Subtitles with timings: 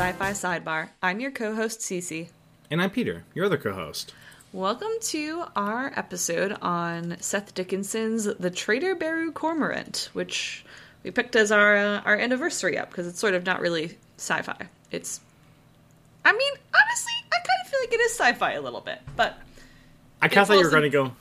[0.00, 0.88] Sci Fi Sidebar.
[1.02, 2.30] I'm your co host, Cece.
[2.70, 4.14] And I'm Peter, your other co host.
[4.50, 10.64] Welcome to our episode on Seth Dickinson's The Traitor Baru Cormorant, which
[11.02, 14.40] we picked as our uh, our anniversary up because it's sort of not really sci
[14.40, 14.68] fi.
[14.90, 15.20] It's,
[16.24, 19.00] I mean, honestly, I kind of feel like it is sci fi a little bit,
[19.16, 19.38] but.
[20.22, 21.12] I kind of thought you were going to go.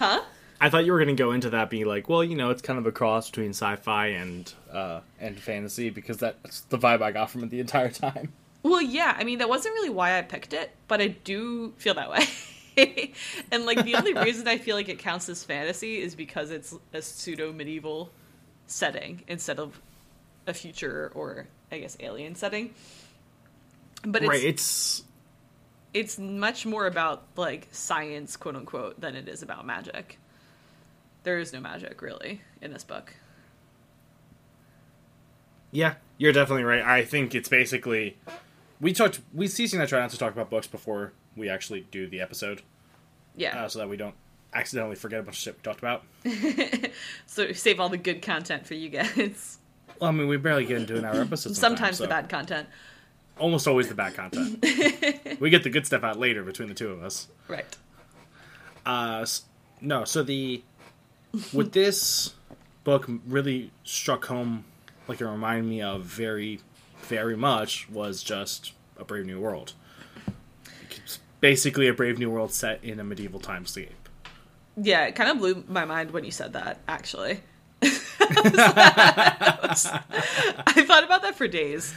[0.00, 0.22] Huh?
[0.64, 2.62] I thought you were going to go into that being like, well, you know, it's
[2.62, 7.12] kind of a cross between sci-fi and uh, and fantasy because that's the vibe I
[7.12, 8.32] got from it the entire time.
[8.66, 11.92] Well, yeah, I mean, that wasn't really why I picked it, but I do feel
[11.92, 12.24] that way.
[13.52, 16.74] and like the only reason I feel like it counts as fantasy is because it's
[16.94, 18.10] a pseudo medieval
[18.66, 19.78] setting instead of
[20.46, 22.72] a future or I guess alien setting.
[24.02, 24.42] But it's right.
[24.42, 25.02] It's
[25.92, 30.18] it's much more about like science, quote unquote, than it is about magic.
[31.24, 33.14] There is no magic really in this book.
[35.72, 36.82] yeah, You're definitely right.
[36.82, 38.16] I think it's basically
[38.80, 41.86] we talked we Cece and I try not to talk about books before we actually
[41.90, 42.62] do the episode,
[43.36, 43.64] Yeah.
[43.64, 44.14] uh, so that we don't
[44.52, 46.04] accidentally forget a bunch of shit we talked about.
[47.26, 49.58] so save all the good content for you guys.
[50.00, 51.56] Well, I mean, we barely get into an hour episode.
[51.56, 52.68] Sometimes so the bad content.
[53.38, 54.60] Almost always the bad content.
[55.40, 57.28] we get the good stuff out later between the two of us.
[57.48, 57.76] Right.
[58.86, 59.26] Uh,
[59.80, 60.62] no, so the
[61.52, 62.34] what this
[62.84, 64.64] book really struck home,
[65.08, 66.60] like it reminded me of very,
[67.02, 69.72] very much, was just a Brave New World.
[70.90, 73.88] It's basically a Brave New World set in a medieval timescape.
[74.76, 77.40] Yeah, it kind of blew my mind when you said that, actually.
[77.82, 79.86] I, was-
[80.66, 81.94] I thought about that for days.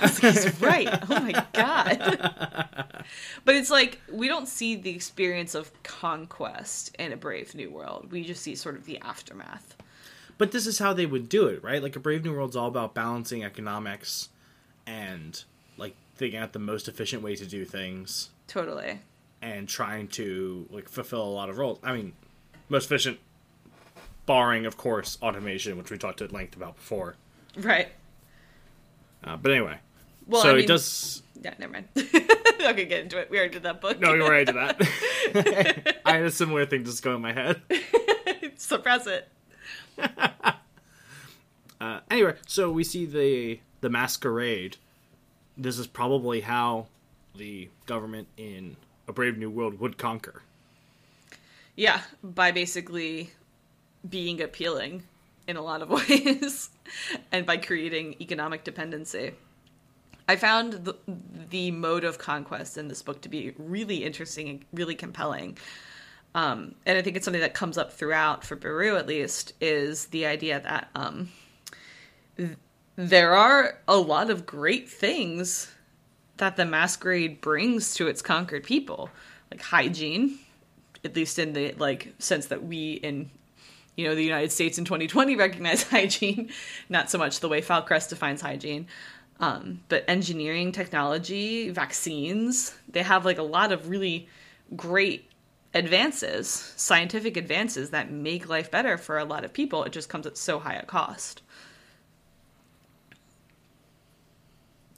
[0.20, 0.88] He's right.
[1.10, 2.86] Oh my god.
[3.44, 8.12] But it's like we don't see the experience of conquest in a Brave New World.
[8.12, 9.74] We just see sort of the aftermath.
[10.38, 11.82] but this is how they would do it, right?
[11.82, 14.28] Like a Brave New World's all about balancing economics
[14.86, 15.42] and
[15.78, 19.00] like figuring out the most efficient way to do things Totally.
[19.42, 21.78] and trying to like fulfill a lot of roles.
[21.82, 22.12] I mean,
[22.68, 23.18] most efficient,
[24.26, 27.16] barring of course automation, which we talked at length about before.
[27.56, 27.88] Right.
[29.24, 29.78] Uh, but anyway,
[30.30, 31.22] Well, so I mean, it does.
[31.42, 31.88] Yeah, never mind.
[31.96, 33.30] okay, get into it.
[33.30, 33.98] We already did that book.
[33.98, 35.96] No, you're right to that.
[36.04, 37.60] I had a similar thing just go in my head.
[38.56, 39.28] Suppress it.
[41.80, 44.76] Uh, anyway, so we see the the masquerade.
[45.56, 46.86] This is probably how
[47.34, 48.76] the government in
[49.08, 50.42] a Brave New World would conquer.
[51.74, 53.30] Yeah, by basically
[54.08, 55.02] being appealing
[55.48, 56.70] in a lot of ways
[57.32, 59.32] and by creating economic dependency.
[60.30, 60.94] I found the,
[61.48, 65.58] the mode of conquest in this book to be really interesting and really compelling.
[66.36, 70.06] Um, and I think it's something that comes up throughout, for Baru at least, is
[70.06, 71.30] the idea that um,
[72.36, 72.50] th-
[72.94, 75.72] there are a lot of great things
[76.36, 79.10] that the masquerade brings to its conquered people,
[79.50, 80.38] like hygiene,
[81.04, 83.30] at least in the like sense that we in
[83.96, 86.50] you know the United States in 2020 recognize hygiene,
[86.88, 88.86] not so much the way Falcrest defines hygiene.
[89.40, 94.28] Um, but engineering, technology, vaccines, they have like a lot of really
[94.76, 95.30] great
[95.72, 99.82] advances, scientific advances that make life better for a lot of people.
[99.84, 101.42] It just comes at so high a cost.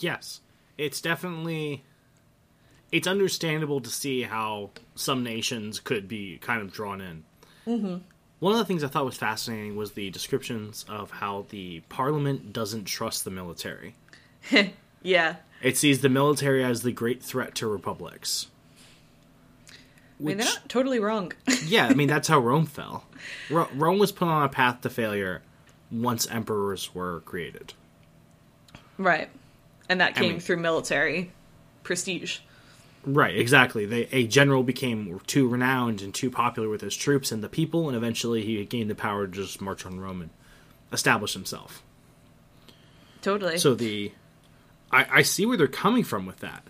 [0.01, 0.41] Yes,
[0.77, 1.85] it's definitely.
[2.91, 7.25] It's understandable to see how some nations could be kind of drawn in.
[7.67, 7.97] Mm-hmm.
[8.41, 12.53] One of the things I thought was fascinating was the descriptions of how the parliament
[12.53, 13.95] doesn't trust the military.
[15.05, 15.37] Yeah.
[15.61, 18.47] It sees the military as the great threat to republics.
[19.69, 19.75] I
[20.25, 21.33] mean, they're not totally wrong.
[21.67, 23.05] yeah, I mean that's how Rome fell.
[23.51, 25.43] Ro- Rome was put on a path to failure
[25.91, 27.75] once emperors were created.
[28.99, 29.29] right.
[29.89, 31.33] And that came mean- through military
[31.83, 32.39] prestige.
[33.05, 33.85] Right, exactly.
[33.85, 37.89] They, a general became too renowned and too popular with his troops and the people,
[37.89, 40.31] and eventually he gained the power to just march on Rome and
[40.93, 41.83] establish himself.
[43.21, 43.59] Totally.
[43.59, 44.13] So the,
[44.93, 46.65] I, I see where they're coming from with that,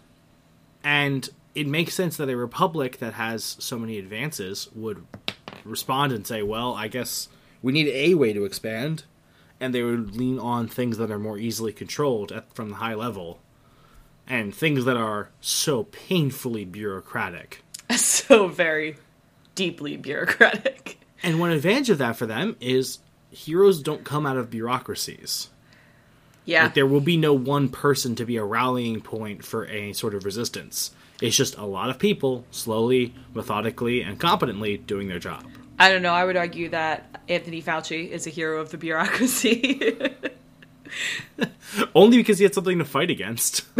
[0.85, 5.05] and it makes sense that a republic that has so many advances would
[5.65, 7.29] respond and say, "Well, I guess
[7.63, 9.05] we need a way to expand,"
[9.61, 12.95] and they would lean on things that are more easily controlled at, from the high
[12.95, 13.41] level,
[14.27, 17.65] and things that are so painfully bureaucratic.
[17.97, 18.97] so very
[19.55, 20.99] deeply bureaucratic.
[21.23, 22.99] And one advantage of that for them is
[23.31, 25.51] heroes don't come out of bureaucracies.
[26.45, 26.65] Yeah.
[26.65, 30.15] Like there will be no one person to be a rallying point for any sort
[30.15, 30.91] of resistance.
[31.21, 35.45] It's just a lot of people slowly, methodically, and competently doing their job.
[35.79, 36.13] I don't know.
[36.13, 39.81] I would argue that Anthony Fauci is a hero of the bureaucracy.
[41.95, 43.63] Only because he had something to fight against.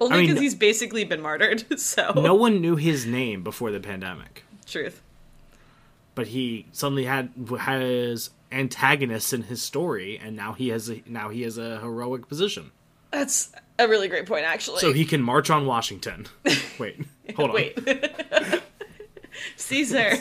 [0.00, 1.64] Only I mean, because he's basically been martyred.
[1.78, 5.00] So No one knew his name before the pandemic, truth.
[6.14, 7.30] but he suddenly had
[7.60, 12.28] has antagonists in his story, and now he has a, now he has a heroic
[12.28, 12.70] position.
[13.10, 14.80] That's a really great point, actually.
[14.80, 16.26] So he can march on Washington.
[16.78, 17.00] Wait,
[17.36, 17.56] hold on.
[17.56, 17.78] Wait.
[19.56, 20.10] Caesar.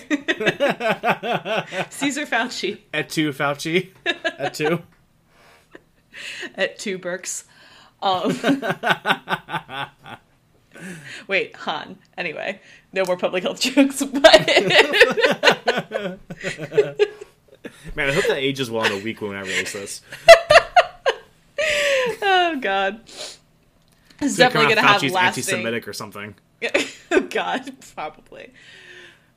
[1.89, 3.89] Caesar Fauci At two, Fauci.
[4.05, 4.83] At two.
[6.55, 7.45] at two Birx.
[7.99, 8.29] Um,
[11.27, 11.97] wait, Han.
[12.15, 12.61] Anyway,
[12.93, 14.47] no more public health jokes, but
[17.97, 20.01] Man, I hope that ages well in a week when I release this.
[22.21, 23.01] oh god.
[23.07, 23.39] It's
[24.21, 25.41] It's definitely gonna out have Fauci's lasting.
[25.41, 26.35] anti-Semitic or something.
[27.11, 28.53] oh god, probably.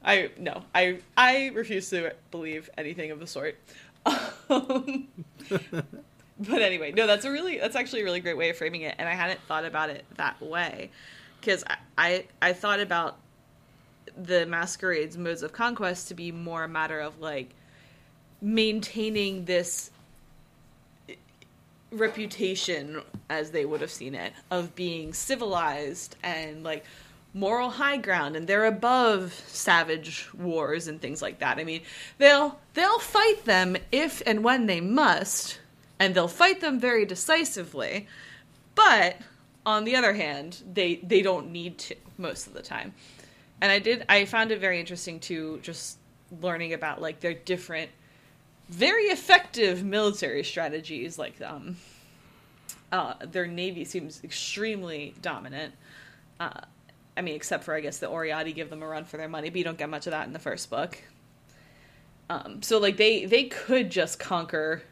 [0.05, 3.59] I no, I I refuse to believe anything of the sort.
[4.51, 5.07] Um,
[6.39, 8.95] but anyway, no, that's a really that's actually a really great way of framing it,
[8.99, 10.91] and I hadn't thought about it that way
[11.41, 13.17] because I, I I thought about
[14.17, 17.55] the masquerades modes of conquest to be more a matter of like
[18.41, 19.91] maintaining this
[21.91, 26.85] reputation as they would have seen it of being civilized and like
[27.33, 31.59] moral high ground and they're above savage wars and things like that.
[31.59, 31.83] I mean,
[32.19, 35.59] they'll they'll fight them if and when they must
[35.99, 38.09] and they'll fight them very decisively.
[38.75, 39.17] But
[39.67, 42.95] on the other hand, they they don't need to most of the time.
[43.61, 45.99] And I did I found it very interesting to just
[46.41, 47.91] learning about like their different
[48.71, 51.77] very effective military strategies like um
[52.93, 55.75] uh, their navy seems extremely dominant.
[56.41, 56.61] Uh,
[57.17, 59.49] i mean except for i guess the oriati give them a run for their money
[59.51, 60.99] but you don't get much of that in the first book.
[62.31, 64.83] Um, so like they they could just conquer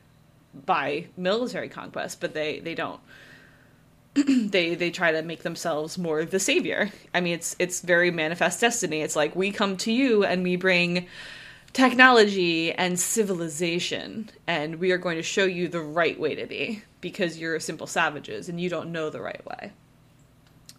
[0.66, 3.00] by military conquest but they they don't.
[4.26, 6.90] They they try to make themselves more the savior.
[7.14, 9.02] I mean it's it's very manifest destiny.
[9.02, 11.06] It's like we come to you and we bring
[11.72, 16.82] technology and civilization and we are going to show you the right way to be
[17.00, 19.72] because you're simple savages and you don't know the right way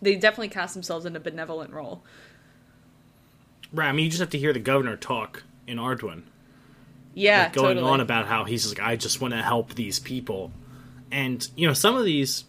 [0.02, 2.04] they definitely cast themselves in a benevolent role
[3.72, 6.24] Right, I mean, you just have to hear the governor talk in Aurdwynn.
[7.14, 7.92] yeah like, going totally.
[7.92, 10.52] on about how he's like, I just want to help these people.
[11.12, 12.46] And, you know, some of these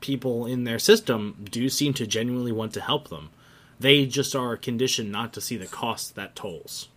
[0.00, 3.30] people in their system do seem to genuinely want to help them.
[3.80, 6.88] They just are conditioned not to see the cost that tolls.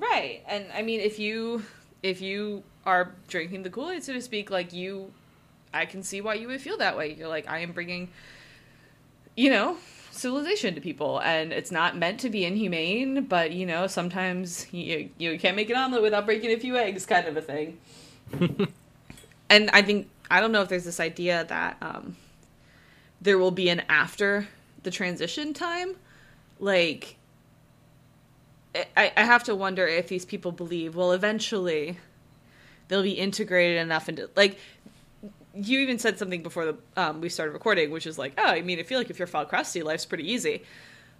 [0.00, 1.62] Right and i mean if you
[2.02, 5.12] if you are drinking the kool-aid so to speak like you
[5.72, 7.12] i can see why you would feel that way.
[7.12, 8.08] You're like i am bringing
[9.36, 9.76] you know
[10.10, 15.10] civilization to people and it's not meant to be inhumane but you know sometimes you
[15.18, 17.78] you can't make an omelet without breaking a few eggs kind of a thing.
[19.50, 22.16] And i think i don't know if there's this idea that um
[23.20, 24.48] there will be an after
[24.84, 25.96] the transition time
[26.60, 27.16] like
[28.74, 31.98] I, I have to wonder if these people believe well eventually
[32.88, 34.58] they'll be integrated enough into like
[35.54, 38.62] you even said something before the um, we started recording, which is like, oh, I
[38.62, 40.62] mean, I feel like if you're Falcresti, life's pretty easy,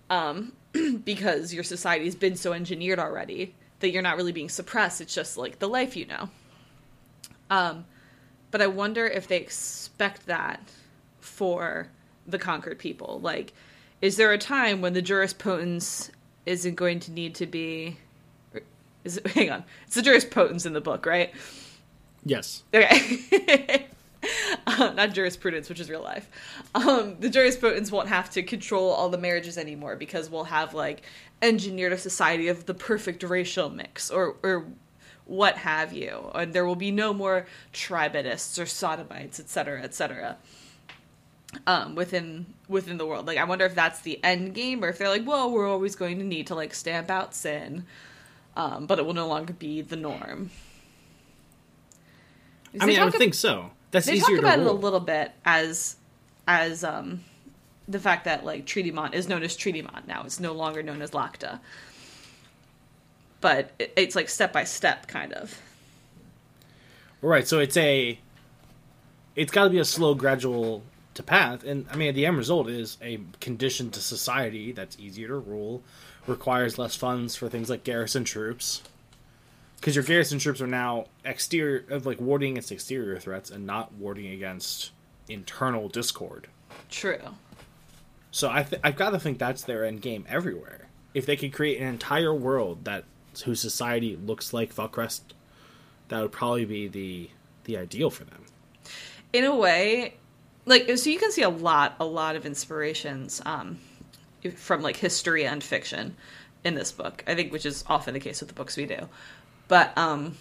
[0.09, 0.53] um,
[1.05, 5.01] because your society's been so engineered already that you're not really being suppressed.
[5.01, 6.29] It's just like the life you know.
[7.49, 7.87] Um,
[8.51, 10.61] but I wonder if they expect that
[11.21, 11.89] for
[12.27, 13.19] the conquered people.
[13.21, 13.53] Like,
[14.01, 16.11] is there a time when the juris-potens
[16.51, 17.97] isn't going to need to be?
[19.05, 19.27] Is it?
[19.35, 21.33] Hang on, it's the juris-potens in the book, right?
[22.25, 22.65] Yes.
[22.75, 23.87] Okay.
[24.67, 26.29] um, not jurisprudence, which is real life.
[26.75, 31.03] Um, the jurisprudence won't have to control all the marriages anymore because we'll have like
[31.41, 34.67] engineered a society of the perfect racial mix or or
[35.25, 40.37] what have you, and there will be no more tribadists or sodomites, etc., etc.
[41.67, 44.99] Um, within within the world, like I wonder if that's the end game, or if
[44.99, 47.87] they're like, well, we're always going to need to like stamp out sin,
[48.55, 50.51] um, but it will no longer be the norm.
[52.79, 53.73] I mean, I would ab- think so.
[53.91, 55.97] That's they easier talk about to it a little bit as
[56.47, 57.25] as um
[57.89, 60.23] the fact that like Treatymont is known as Treatymont now.
[60.25, 61.59] It's no longer known as Lacta.
[63.41, 65.61] But it, it's like step by step kind of.
[67.23, 68.19] Right, so it's a
[69.35, 70.83] it's got to be a slow gradual
[71.15, 75.29] to path and I mean the end result is a condition to society that's easier
[75.29, 75.83] to rule,
[76.27, 78.83] requires less funds for things like garrison troops.
[79.81, 83.95] Cuz your garrison troops are now exterior of like warding against exterior threats and not
[83.95, 84.91] warding against
[85.29, 86.49] internal discord.
[86.91, 87.19] True.
[88.31, 90.87] So I th- I've got to think that's their end game everywhere.
[91.15, 93.05] If they could create an entire world that
[93.45, 95.23] whose society looks like Falcrest,
[96.09, 97.31] that would probably be the
[97.65, 98.45] the ideal for them.
[99.33, 100.15] in a way,
[100.67, 103.79] like so you can see a lot, a lot of inspirations um,
[104.57, 106.17] from like history and fiction
[106.65, 107.25] in this book.
[107.27, 109.09] I think, which is often the case with the books we do.
[109.69, 110.37] But um,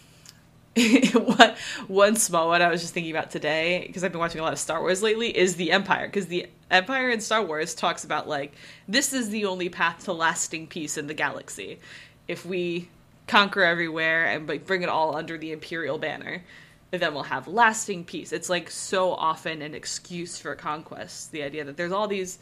[1.14, 1.56] one
[1.88, 4.54] one small one I was just thinking about today because I've been watching a lot
[4.54, 8.28] of Star Wars lately is the Empire because the Empire in Star Wars talks about
[8.28, 8.54] like
[8.88, 11.80] this is the only path to lasting peace in the galaxy.
[12.28, 12.90] If we
[13.28, 16.44] conquer everywhere and like bring it all under the imperial banner,
[16.92, 18.32] then we'll have lasting peace.
[18.32, 21.32] It's like so often an excuse for conquest.
[21.32, 22.40] The idea that there's all these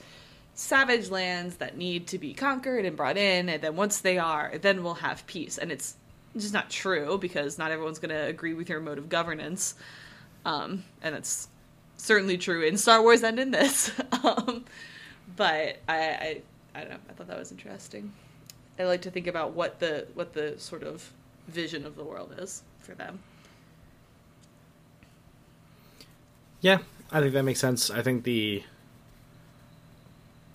[0.54, 4.54] savage lands that need to be conquered and brought in, and then once they are,
[4.62, 5.58] then we'll have peace.
[5.58, 5.96] And it's
[6.36, 9.76] just not true because not everyone's going to agree with your mode of governance.
[10.46, 11.50] Um, and that's
[11.98, 13.92] certainly true in Star Wars and in this.
[14.24, 14.66] um,
[15.36, 16.42] but I, I,
[16.74, 16.98] I don't know.
[17.10, 18.14] I thought that was interesting.
[18.80, 21.12] I like to think about what the what the sort of
[21.48, 23.20] vision of the world is for them.
[26.62, 26.80] Yeah,
[27.12, 27.90] I think that makes sense.
[27.90, 28.64] I think the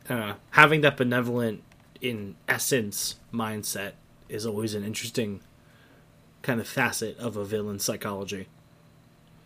[0.09, 1.63] uh, having that benevolent
[2.01, 3.93] in essence mindset
[4.29, 5.41] is always an interesting
[6.43, 8.49] kind of facet of a villain's psychology.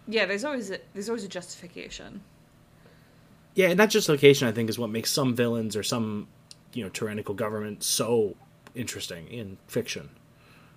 [0.09, 2.23] Yeah, there's always a, there's always a justification.
[3.55, 6.29] Yeah, and that justification I think is what makes some villains or some
[6.73, 8.37] you know tyrannical government so
[8.75, 10.11] interesting in fiction.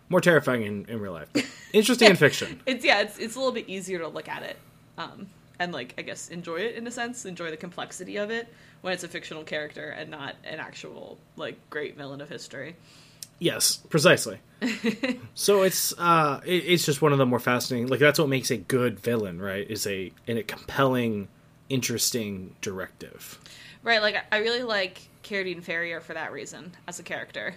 [0.10, 1.30] More terrifying in, in real life.
[1.74, 2.62] Interesting in fiction.
[2.66, 4.58] It's yeah, it's it's a little bit easier to look at it,
[4.98, 5.28] um,
[5.60, 8.48] and like I guess enjoy it in a sense, enjoy the complexity of it
[8.82, 12.76] when it's a fictional character and not an actual like great villain of history.
[13.38, 14.40] Yes, precisely.
[15.34, 18.50] so it's uh it, it's just one of the more fascinating like that's what makes
[18.50, 19.70] a good villain, right?
[19.70, 21.28] Is a in a compelling,
[21.68, 23.40] interesting directive.
[23.84, 27.56] Right, like I really like Cairdine Farrier for that reason as a character.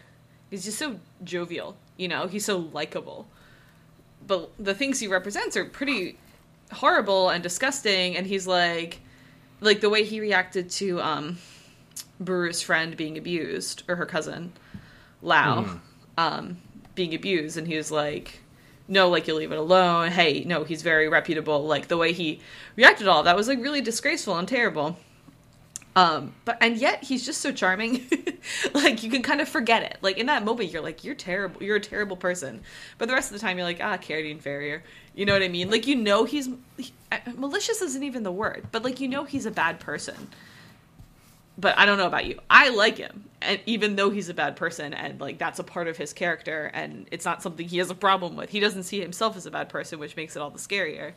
[0.51, 3.27] He's just so jovial, you know, he's so likable.
[4.25, 6.17] But the things he represents are pretty
[6.73, 9.01] horrible and disgusting and he's like
[9.61, 11.39] like the way he reacted to um
[12.21, 14.53] Baru's friend being abused or her cousin
[15.23, 15.81] Lao Mhm.
[16.19, 16.57] um
[16.95, 18.41] being abused and he was like
[18.89, 20.11] no like you leave it alone.
[20.11, 21.65] Hey no he's very reputable.
[21.67, 22.41] Like the way he
[22.77, 24.97] reacted to all that was like really disgraceful and terrible
[25.95, 28.07] um but and yet he's just so charming
[28.75, 31.63] like you can kind of forget it like in that moment you're like you're terrible
[31.63, 32.63] you're a terrible person
[32.99, 34.83] but the rest of the time you're like ah Cairdine Farrier
[35.15, 38.33] you know what I mean like you know he's he, uh, malicious isn't even the
[38.33, 40.29] word but like you know he's a bad person
[41.59, 42.39] but I don't know about you.
[42.49, 45.87] I like him, and even though he's a bad person, and like that's a part
[45.87, 48.51] of his character, and it's not something he has a problem with.
[48.51, 51.13] He doesn't see himself as a bad person, which makes it all the scarier.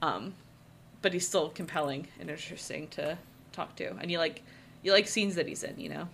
[0.00, 0.34] Um,
[1.02, 3.18] but he's still compelling and interesting to
[3.54, 4.42] talk to, and you like
[4.82, 5.78] you like scenes that he's in.
[5.78, 6.08] You know,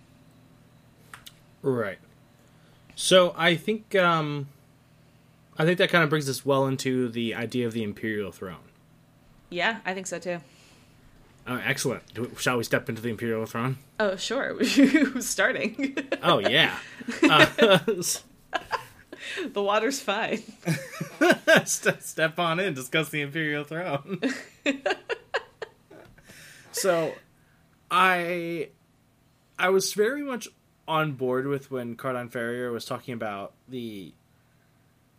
[1.63, 1.99] Right.
[2.95, 4.49] So I think um
[5.59, 8.69] I think that kind of brings us well into the idea of the imperial throne.
[9.51, 10.39] yeah, I think so too.
[11.47, 12.03] Uh, excellent.
[12.39, 13.79] Shall we step into the imperial throne?
[13.99, 15.97] Oh, sure, who's starting?
[16.23, 16.77] Oh yeah.
[17.23, 17.47] Uh,
[19.53, 20.43] the water's fine.
[21.65, 24.21] Step on in, discuss the imperial throne.
[26.73, 27.13] so,
[27.91, 28.69] I
[29.59, 30.49] I was very much
[30.87, 34.13] on board with when Cairdine Farrier was talking about the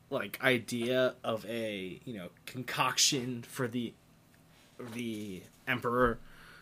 [0.10, 3.94] like idea of a you know concoction for the
[4.94, 6.20] the emperor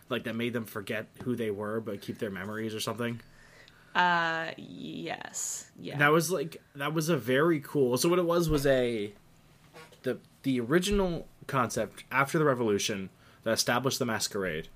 [0.08, 3.20] like that made them forget who they were but keep their memories or something
[3.94, 5.98] Uh, yes, yeah.
[5.98, 7.96] that was like that was a very cool.
[7.96, 9.12] So what it was was a
[10.02, 13.10] the the original concept after the revolution
[13.42, 14.68] that established the masquerade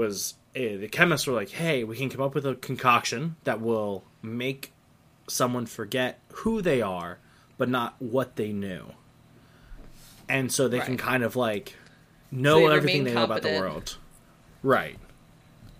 [0.00, 3.60] was eh, the chemists were like, "Hey, we can come up with a concoction that
[3.60, 4.72] will make
[5.28, 7.18] someone forget who they are,
[7.58, 8.94] but not what they knew."
[10.28, 11.76] And so they can kind of like
[12.30, 13.98] So know they everything they know about the world,
[14.62, 14.98] right?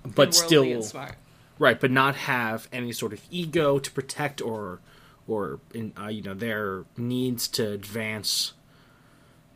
[0.04, 1.16] But still, smart.
[1.58, 4.80] right but not have any sort of ego to protect or
[5.26, 8.52] or in, uh, you know their needs to advance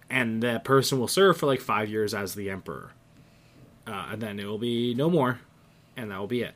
[0.09, 2.93] and that person will serve for like five years as the emperor
[3.87, 5.41] uh, and then it will be no more
[5.97, 6.55] and that will be it.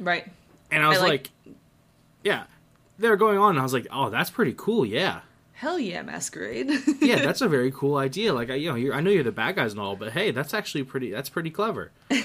[0.00, 0.26] Right.
[0.70, 1.54] and i was I like, like-
[2.24, 2.44] yeah
[2.98, 5.20] they're going on and i was like oh that's pretty cool yeah.
[5.54, 6.70] Hell yeah, masquerade.
[7.00, 8.32] yeah that's a very cool idea.
[8.34, 10.32] Like I, you know you're, i know you're the bad guys and all but hey
[10.32, 11.90] that's actually pretty that's pretty clever.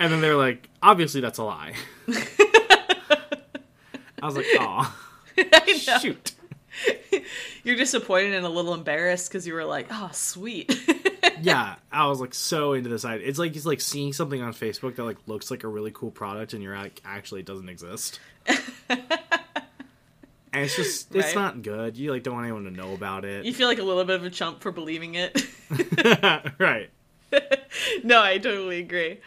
[0.00, 1.72] And then they're like obviously that's a lie.
[2.08, 2.14] I
[4.26, 4.94] was like oh
[5.76, 6.32] shoot.
[7.64, 10.72] You're disappointed and a little embarrassed because you were like, "Oh, sweet."
[11.42, 13.26] yeah, I was like so into this idea.
[13.28, 16.10] It's like it's like seeing something on Facebook that like looks like a really cool
[16.10, 18.20] product, and you're like, actually, it doesn't exist.
[18.88, 21.34] and it's just it's Right.
[21.34, 21.96] not good.
[21.96, 23.44] You like don't want anyone to know about it.
[23.44, 25.46] You feel like a little bit of a chump for believing it.
[26.58, 26.90] right.
[28.02, 29.18] no, I totally agree.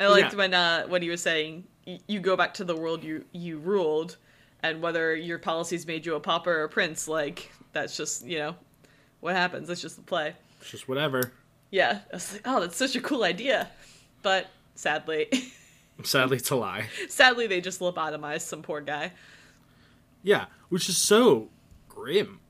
[0.00, 0.38] I liked Yeah.
[0.38, 1.64] when uh when he was saying
[2.06, 4.16] you go back to the world you you ruled,
[4.62, 8.38] and whether your policies made you a pauper or a prince, like that's just you
[8.38, 8.56] know
[9.20, 9.70] what happens.
[9.70, 10.34] It's just the play.
[10.68, 11.32] It's just whatever.
[11.70, 13.70] Yeah, I was like, oh, that's such a cool idea,
[14.20, 15.28] but sadly,
[16.04, 16.88] Sadly, it's a lie.
[17.08, 19.12] sadly they just lobotomized some poor guy.
[20.22, 21.48] Yeah, which is so
[21.88, 22.40] grim.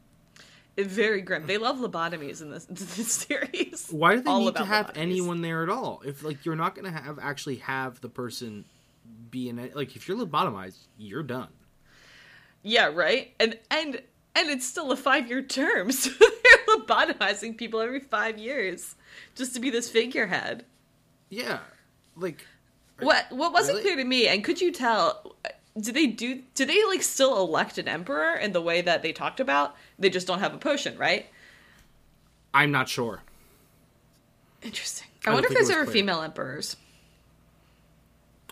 [0.76, 1.46] It's very grim.
[1.46, 3.86] They love lobotomies in this, this series.
[3.92, 4.96] Why do they All need to have lobotomies.
[4.96, 6.02] anyone there at all?
[6.04, 8.64] If like you're not gonna have actually have the person
[9.30, 11.50] be in it, like if you're lobotomized, you're done.
[12.64, 13.32] Yeah, right.
[13.38, 14.02] And and
[14.38, 18.94] and it's still a five year term, so they're lobotomizing people every five years
[19.34, 20.64] just to be this figurehead.
[21.30, 21.58] Yeah,
[22.16, 22.46] like
[23.00, 23.82] What what wasn't Really?
[23.90, 25.36] clear to me, and could you tell?
[25.78, 26.42] Do they do?
[26.54, 29.76] Do they like still elect an emperor in the way that they talked about?
[29.98, 31.26] They just don't have a potion, right?
[32.54, 33.22] I'm not sure.
[34.62, 35.06] Interesting.
[35.26, 35.92] I I, wonder if there's ever clear.
[35.92, 36.76] female emperors.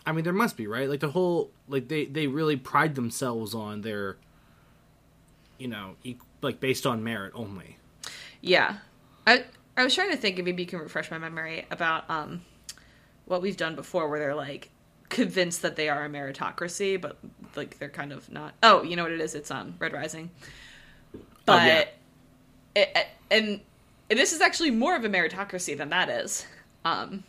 [0.05, 0.87] I mean, there must be right.
[0.89, 4.15] Like the whole like they they really pride themselves on their,
[5.59, 5.95] you know,
[6.41, 7.77] like based on merit only.
[8.41, 8.77] Yeah,
[9.25, 9.45] I
[9.75, 12.41] I was trying to think, and maybe you can refresh my memory about um
[13.25, 14.69] what we've done before, where they're like
[15.09, 17.17] convinced that they are a meritocracy, but
[17.55, 18.53] like they're kind of not.
[18.63, 19.35] Oh, you know what it is?
[19.35, 20.29] It's um Red Rising.
[21.45, 21.77] But Oh, yeah.
[22.75, 23.59] it, it- and,
[24.09, 26.45] and this is actually more of a meritocracy than that is.
[26.85, 27.25] Um,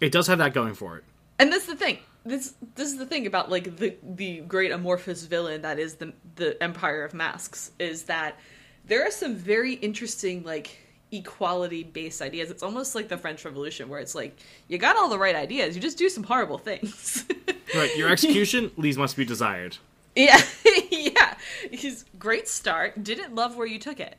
[0.00, 1.04] It does have that going for it.
[1.40, 1.98] and this is the thing.
[2.24, 6.12] This this is the thing about like the the great amorphous villain that is the
[6.36, 8.36] the Empire of Masks is that
[8.84, 10.78] there are some very interesting like
[11.10, 12.50] equality based ideas.
[12.50, 15.74] It's almost like the French Revolution where it's like you got all the right ideas,
[15.74, 17.24] you just do some horrible things.
[17.74, 19.78] Right, your execution leaves must be desired.
[20.14, 20.40] Yeah,
[20.90, 21.36] yeah.
[21.70, 23.02] He's great start.
[23.02, 24.18] Didn't love where you took it,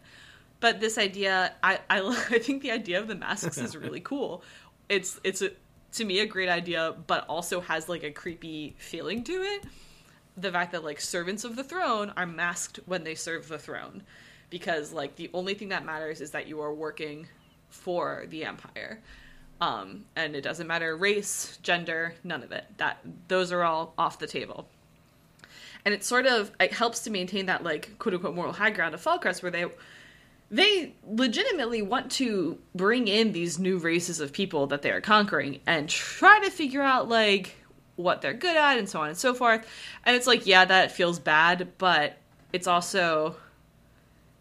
[0.59, 1.99] but this idea, I, I,
[2.31, 4.43] I think the idea of the masks is really cool.
[4.89, 5.51] It's, it's a,
[5.93, 9.63] to me a great idea, but also has like a creepy feeling to it.
[10.37, 14.03] The fact that like servants of the throne are masked when they serve the throne,
[14.49, 17.27] because like the only thing that matters is that you are working
[17.69, 19.01] for the empire
[19.63, 22.65] um, and it doesn't matter race, gender, none of it.
[22.77, 22.97] That
[23.29, 24.67] those are all off the table.
[25.85, 28.93] And it sort of it helps to maintain that like quote unquote moral high ground
[28.93, 29.65] of Falcrest, where they
[30.53, 35.59] they legitimately want to bring in these new races of people that they are conquering
[35.65, 37.55] and try to figure out like
[37.95, 39.65] what they're good at and so on and so forth.
[40.05, 42.17] And it's like, yeah, that feels bad, but
[42.53, 43.35] it's also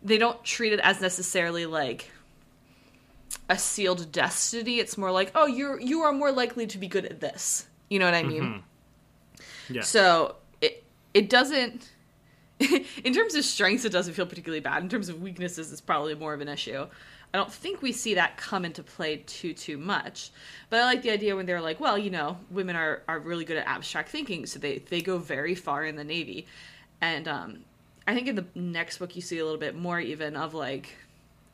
[0.03, 2.11] they don't treat it as necessarily like
[3.49, 4.81] a sealed destiny.
[4.81, 7.67] It's more like, oh, you're you are more likely to be good at this.
[7.89, 8.43] You know what I mean?
[8.43, 9.75] Mm-hmm.
[9.77, 9.83] Yeah.
[9.83, 11.89] So it it doesn't.
[13.05, 14.83] in terms of strengths, it doesn't feel particularly bad.
[14.83, 16.87] In terms of weaknesses, it's probably more of an issue.
[17.35, 20.31] I don't think we see that come into play too too much.
[20.69, 23.45] But I like the idea when they're like, well, you know, women are, are really
[23.45, 26.47] good at abstract thinking, so they they go very far in the navy.
[27.01, 27.65] And um,
[28.07, 30.95] I think in the next book you see a little bit more even of like,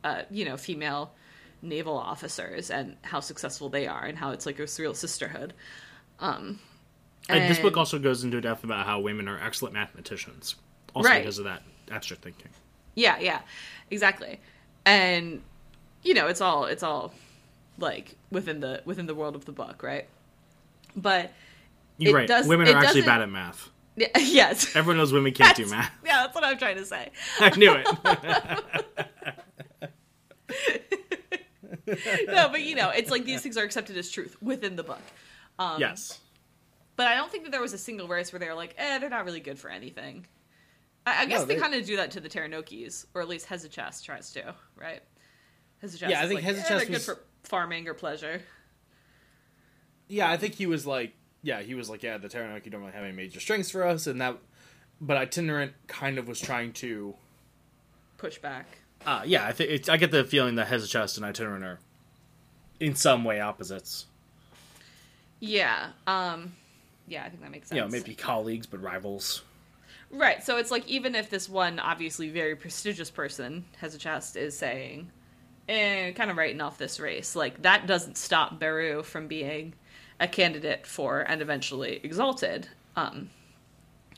[0.03, 1.13] uh, you know, female
[1.61, 5.53] naval officers and how successful they are and how it's like a real sisterhood.
[6.19, 6.59] Um,
[7.29, 10.55] And this book also goes into depth about how women are excellent mathematicians,
[10.95, 11.19] also Right.
[11.21, 12.49] because of that abstract thinking.
[12.95, 13.41] Yeah, yeah,
[13.91, 14.39] exactly.
[14.85, 15.41] And
[16.03, 17.13] you know, it's all it's all
[17.77, 20.07] like within the within the world of the book, right?
[20.95, 21.31] But
[21.97, 22.27] You're It right.
[22.27, 23.69] does- women it are actually bad at math.
[23.95, 25.91] yeah, yes, Everyone knows women can't do math.
[26.05, 27.09] Yeah, that's what I'm trying to say.
[27.39, 27.85] I knew it.
[32.27, 35.01] No, but you know, it's like these things are accepted as truth within the book.
[35.57, 36.19] Um, yes.
[36.95, 38.97] But I don't think that there was a single race where they were like, eh,
[38.99, 40.25] they're not really good for anything.
[41.05, 43.27] I, I guess No, they, they- kind of do that to the Taranokis, or at
[43.27, 45.01] least Hezekiah tries to, right?
[45.81, 48.41] Hezekiah Yeah, I is think like, eh, Hezekiah they're good for farming or pleasure.
[50.07, 52.93] Yeah, I think he was like, yeah, he was like, yeah, the Taranoki don't really
[52.93, 54.37] have any major strengths for us, and that.
[55.01, 57.15] But itinerant kind of was trying to.
[58.17, 58.65] Push back.
[59.05, 61.79] Uh, yeah, I think I get the feeling that Hezekiah and itinerant are,
[62.81, 64.07] in some way, opposites.
[65.39, 65.91] Yeah.
[66.05, 66.51] Um
[67.07, 67.77] yeah, I think that makes sense.
[67.77, 69.41] You know, maybe colleagues but rivals.
[70.11, 70.43] Right.
[70.43, 74.57] So it's like even if this one obviously very prestigious person has a chest is
[74.57, 75.11] saying
[75.67, 79.75] eh, kind of writing off this race, like that doesn't stop Baru from being
[80.19, 82.67] a candidate for and eventually exalted.
[82.95, 83.29] Um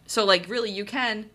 [0.05, 1.29] so like really you can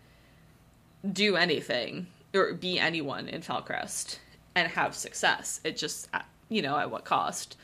[1.13, 4.17] do anything or be anyone in Falcrest
[4.55, 5.61] and have success.
[5.63, 7.57] It just uh, you know at what cost?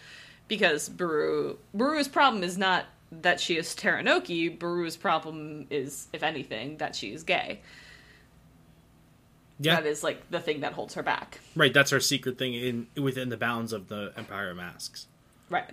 [0.48, 2.86] Because Baru Baru's problem is not
[3.22, 7.62] that she is Taranoki, Baru's problem is, if anything, that she is gay.
[9.60, 11.40] Yeah, That is like the thing that holds her back.
[11.56, 11.74] right.
[11.74, 15.08] That's our secret thing in within the bounds of the Empire of Masks.
[15.50, 15.70] Right.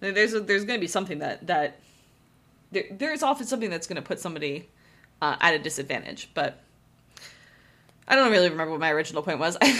[0.00, 1.78] There's a, there's going to be something that that
[2.70, 4.68] there, there's often something that's going to put somebody
[5.22, 6.60] uh, at a disadvantage, but
[8.06, 9.56] I don't really remember what my original point was.
[9.62, 9.70] I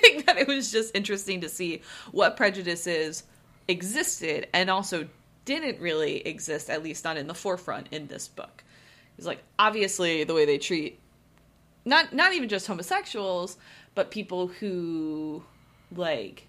[0.00, 3.24] think that it was just interesting to see what prejudices
[3.68, 5.06] existed and also
[5.48, 8.62] didn't really exist, at least not in the forefront in this book.
[9.16, 11.00] It's like obviously the way they treat
[11.86, 13.56] not not even just homosexuals,
[13.94, 15.42] but people who
[15.96, 16.46] like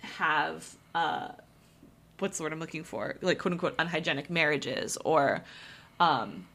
[0.00, 1.28] have uh
[2.18, 3.16] what's the word I'm looking for?
[3.22, 5.44] Like quote unquote unhygienic marriages or
[6.00, 6.46] um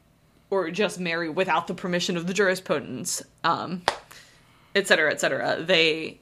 [0.50, 3.82] or just marry without the permission of the jurisprudence, um,
[4.76, 5.64] et cetera, et cetera.
[5.64, 6.20] They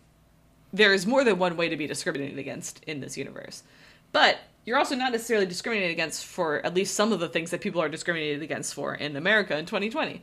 [0.71, 3.63] there is more than one way to be discriminated against in this universe.
[4.11, 7.61] But you're also not necessarily discriminated against for at least some of the things that
[7.61, 10.21] people are discriminated against for in America in 2020.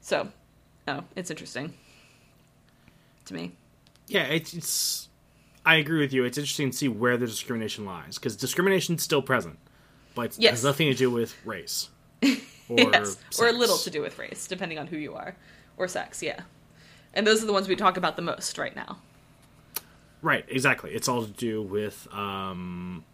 [0.00, 0.28] So,
[0.88, 1.74] oh, it's interesting
[3.26, 3.52] to me.
[4.08, 5.08] Yeah, it's, it's.
[5.64, 6.24] I agree with you.
[6.24, 9.58] It's interesting to see where the discrimination lies because discrimination's still present,
[10.14, 10.50] but it Yes.
[10.52, 11.88] has nothing to do with race
[12.22, 12.28] or
[12.78, 15.34] yes, or a little to do with race, depending on who you are,
[15.76, 16.22] or sex.
[16.22, 16.40] Yeah,
[17.14, 18.98] and those are the ones we talk about the most right now.
[20.22, 20.92] Right, exactly.
[20.92, 23.04] It's all to do with um,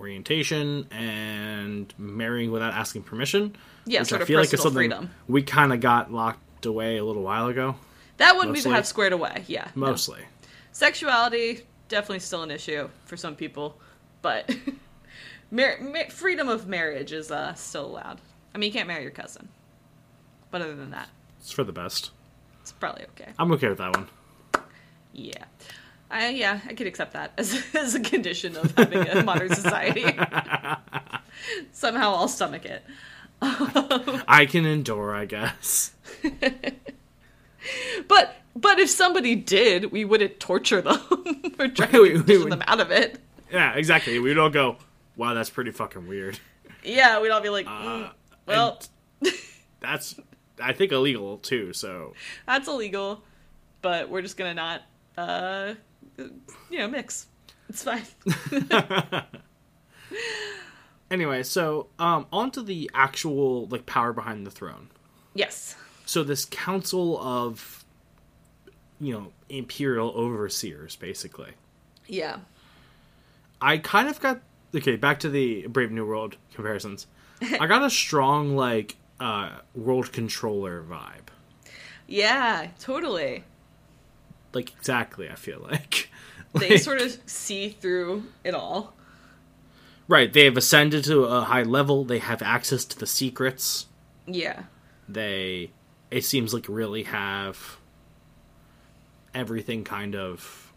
[0.00, 3.56] orientation and marrying without asking permission.
[3.86, 5.10] Yeah, which sort I of feel like is something freedom.
[5.28, 7.76] we kind of got locked away a little while ago.
[8.16, 8.70] That one Mostly.
[8.70, 9.44] we have squared away.
[9.46, 9.86] Yeah, no.
[9.88, 10.20] Mostly,
[10.72, 13.78] sexuality definitely still an issue for some people,
[14.22, 14.54] but
[15.50, 18.20] mar- ma- freedom of marriage is uh, still allowed.
[18.54, 19.48] I mean, you can't marry your cousin,
[20.50, 21.08] but other than that,
[21.40, 22.10] it's for the best.
[22.62, 23.32] it's probably okay.
[23.38, 24.08] I'm okay with that one.
[25.12, 25.44] Yeah.
[26.10, 30.04] I, yeah, I could accept that as, as a condition of having a modern society.
[31.72, 32.82] Somehow I'll stomach it.
[33.42, 35.92] I can endure, I guess.
[38.08, 41.00] But but if somebody did, we wouldn't torture them
[41.58, 43.18] or try We- we to would- them out of it.
[43.50, 44.18] Yeah, exactly.
[44.18, 44.76] We'd all go,
[45.16, 46.38] "Wow, that's pretty fucking weird."
[46.82, 48.10] Yeah, we'd all be like, mm, Uh,
[48.46, 48.80] well,
[49.80, 50.16] That's,
[50.62, 51.72] I think, illegal too.
[51.72, 52.12] So
[52.46, 53.22] that's illegal,
[53.80, 54.82] but we're just gonna not,
[55.16, 55.74] uh,
[56.18, 57.26] you know, mix.
[57.68, 58.02] It's fine.
[61.10, 64.88] anyway, so um, on to the actual like power behind the throne.
[65.34, 65.76] yes.
[66.06, 67.84] so this council of
[69.00, 71.52] you know imperial overseers basically
[72.06, 72.36] Yeah.
[73.60, 74.40] i kind of got
[74.74, 77.06] okay back to the brave new world comparisons
[77.60, 81.28] i got a strong like uh world controller vibe
[82.06, 83.42] Yeah, totally.
[84.54, 86.08] Like exactly i feel like
[86.56, 88.94] They Like, sort of see through it all.
[90.06, 93.86] right they have ascended to a high level they have access to the secrets
[94.26, 94.64] Yeah.
[95.08, 95.70] they
[96.10, 97.78] it seems like really have
[99.34, 100.72] everything kind of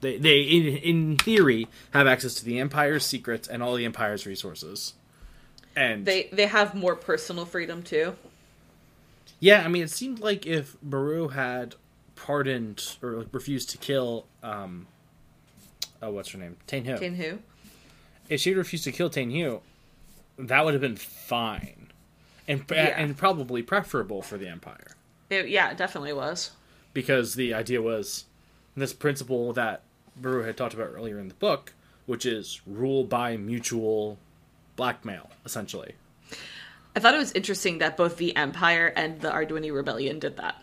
[0.00, 4.26] they they in, in theory have access to the empire's secrets and all the empire's
[4.26, 4.94] resources
[5.76, 8.16] and They they have more personal freedom too.
[9.40, 11.74] yeah i mean it seemed like if baru had
[12.16, 14.86] pardoned or refused to kill um
[16.02, 16.96] oh what's her name Tain Hu.
[16.98, 17.38] Kin Hu.
[18.28, 19.60] if she refused to kill Tain Hu,
[20.38, 21.88] that would have been fine
[22.46, 22.94] and Yeah.
[22.96, 24.92] and probably preferable for the empire
[25.30, 26.50] It, yeah, it definitely was.
[26.92, 28.24] because the idea was
[28.76, 29.82] this principle that
[30.16, 31.72] Baru had talked about earlier in the book,
[32.06, 34.18] which is rule by mutual
[34.76, 35.94] blackmail, essentially.
[36.96, 40.62] I thought it was interesting that both the Empire and the Aurdwynni Rebellion did that.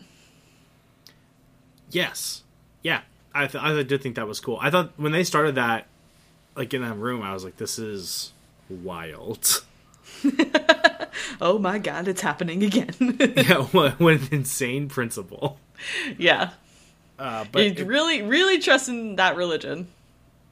[1.91, 2.43] Yes,
[2.84, 3.01] yeah,
[3.34, 4.58] I th- I did think that was cool.
[4.62, 5.88] I thought when they started that,
[6.56, 8.32] like in that room, I was like, this is
[8.69, 9.63] wild.
[11.39, 12.93] Oh my god, it's happening again.
[13.36, 15.60] yeah, what, what an insane principle.
[16.17, 16.51] yeah.
[17.17, 19.88] Uh, but it- really, really trusting that religion.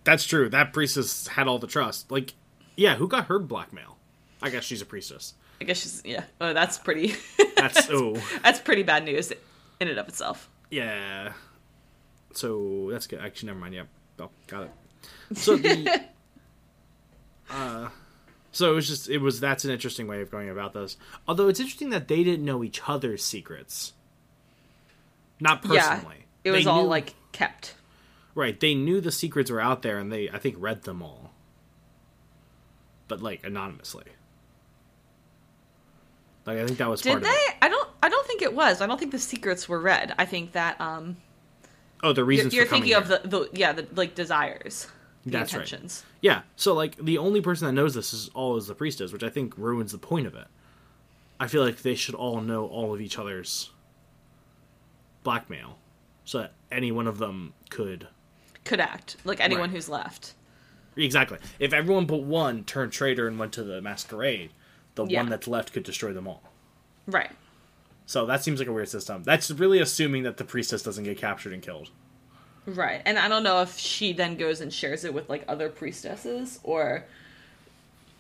[0.04, 0.50] that's true.
[0.50, 2.12] That priestess had all the trust.
[2.12, 2.34] Like,
[2.76, 3.98] yeah, who got her blackmail?
[4.42, 5.34] I guess she's a priestess.
[5.62, 6.24] I guess she's yeah.
[6.42, 7.16] Oh, that's pretty.
[7.58, 8.16] That's oh.
[8.42, 9.32] that's pretty bad news
[9.82, 10.50] in and of itself.
[10.70, 11.34] Yeah.
[12.34, 13.20] So that's good.
[13.20, 13.74] Actually, never mind.
[13.76, 13.88] Yep.
[14.20, 14.72] Oh, got it.
[15.38, 16.04] So the.
[17.50, 17.90] uh,
[18.52, 20.98] so it was just it was that's an interesting way of going about this.
[21.28, 23.94] Although it's interesting that they didn't know each other's secrets.
[25.40, 26.26] Not personally.
[26.44, 27.76] Yeah, it was They all knew- like kept.
[28.36, 28.60] right.
[28.60, 31.32] They knew the secrets were out there, and they I think read them all.
[33.08, 34.06] But like anonymously.
[36.46, 37.30] Like I think that was Did part they?
[37.30, 37.56] of it.
[37.62, 37.89] I don't.
[38.10, 38.82] I don't think it was.
[38.82, 40.16] I don't think the secrets were read.
[40.18, 41.18] I think that um,
[42.02, 44.88] Oh, the you're, reasons you're for coming thinking of the, the yeah the like desires.
[45.26, 45.62] the That's right.
[45.62, 46.04] intentions.
[46.22, 46.42] Yeah.
[46.56, 49.30] So like the only person that knows this is all is the priestess, which I
[49.30, 50.48] think ruins the point of it.
[51.40, 53.70] I feel like they should all know all of each other's
[55.24, 55.78] blackmail,
[56.26, 58.08] so that any one of them could
[58.64, 59.72] Could act like anyone Right.
[59.72, 60.34] who's left.
[60.96, 61.38] exactly.
[61.60, 64.52] If everyone but one turned traitor and went to the masquerade,
[64.96, 65.22] the Yeah.
[65.22, 66.42] one that's left could destroy them all.
[67.08, 67.32] Right.
[68.10, 69.22] So that seems like a weird system.
[69.22, 71.92] That's really assuming that the priestess doesn't get captured and killed.
[72.66, 73.04] Right.
[73.06, 76.60] And I don't know if she then goes and shares it with like other priestesses
[76.64, 77.06] or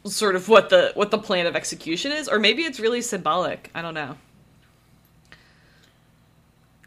[0.05, 3.71] sort of what the what the plan of execution is or maybe it's really symbolic.
[3.73, 4.15] I don't know.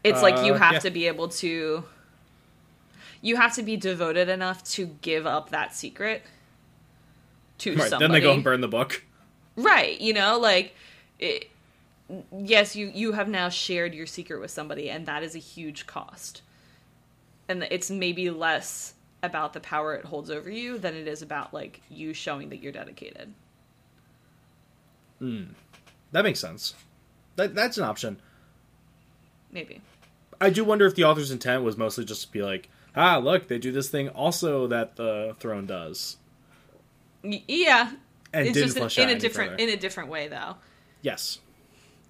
[0.05, 0.79] It's like you Uh, have yeah.
[0.79, 1.83] to be able to
[3.21, 6.23] you have to be devoted enough to give up that secret
[7.57, 7.89] to Right.
[7.89, 7.99] somebody.
[7.99, 9.03] Then they go and burn the book.
[9.57, 10.73] Right, you know, like
[11.19, 11.49] it,
[12.31, 15.87] yes, you you have now shared your secret with somebody and that is a huge
[15.87, 16.41] cost.
[17.47, 21.53] And it's maybe less about the power it holds over you than it is about
[21.53, 23.33] like you showing that you're dedicated.
[26.11, 26.75] That makes sense.
[27.35, 28.19] That that's an option.
[29.51, 29.81] Maybe.
[30.41, 33.47] I do wonder if the author's intent was mostly just to be like, ah, look,
[33.47, 36.17] they do this thing also that the throne does,
[37.23, 37.91] yeah.
[38.33, 39.63] and it's didn't just in, in a different further.
[39.63, 40.55] in a different way though.
[41.01, 41.39] Yes.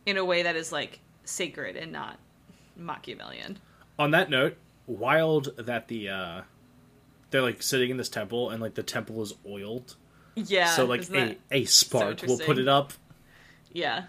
[0.05, 2.19] In a way that is like sacred and not
[2.75, 3.59] Machiavellian.
[3.97, 6.41] On that note, wild that the uh
[7.29, 9.95] they're like sitting in this temple and like the temple is oiled,
[10.35, 10.67] Yeah.
[10.67, 12.93] so like a a spark will put it up.
[13.71, 14.05] Yeah.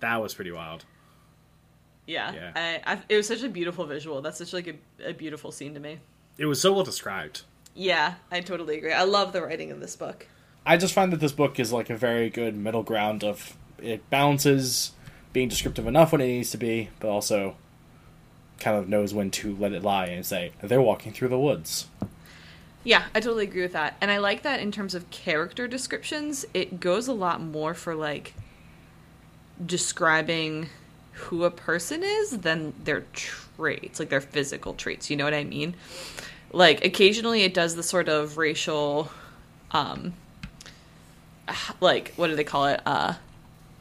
[0.00, 0.84] That was pretty wild.
[2.06, 2.32] Yeah.
[2.34, 2.52] Yeah.
[2.54, 4.20] I, I, it was such a beautiful visual.
[4.20, 5.98] That's such like a, a beautiful scene to me.
[6.36, 7.42] It was so well described.
[7.74, 8.92] Yeah, I totally agree.
[8.92, 10.28] I love the writing of this book.
[10.66, 14.08] I just find that this book is like a very good middle ground of it
[14.10, 14.92] balances
[15.34, 17.56] being descriptive enough when it needs to be, but also
[18.60, 21.88] kind of knows when to let it lie and say they're walking through the woods.
[22.84, 23.96] Yeah, I totally agree with that.
[24.00, 27.94] And I like that in terms of character descriptions, it goes a lot more for
[27.94, 28.34] like
[29.64, 30.68] describing
[31.12, 35.10] who a person is than their traits, like their physical traits.
[35.10, 35.74] You know what I mean?
[36.52, 39.10] Like occasionally it does the sort of racial
[39.72, 40.14] um
[41.80, 42.80] like what do they call it?
[42.86, 43.14] Uh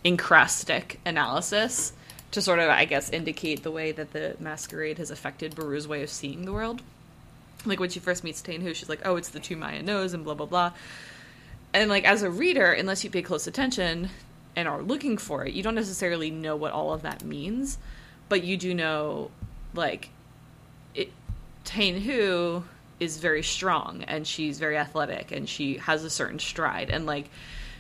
[0.03, 1.93] incrastic analysis
[2.31, 6.03] to sort of I guess indicate the way that the masquerade has affected Baru's way
[6.03, 6.81] of seeing the world
[7.65, 10.13] like when she first meets Tain Hu, she's like, "Oh, it's the two Maya nose,"
[10.13, 10.71] and blah blah blah.
[11.73, 14.09] And like as a reader, unless you pay close attention
[14.55, 17.77] and are looking for it, you don't necessarily know what all of that means,
[18.29, 19.31] but you do know,
[19.73, 20.09] like,
[20.93, 21.11] it.
[21.63, 22.63] Tain Hu
[22.99, 27.29] is very strong and she's very athletic and she has a certain stride and like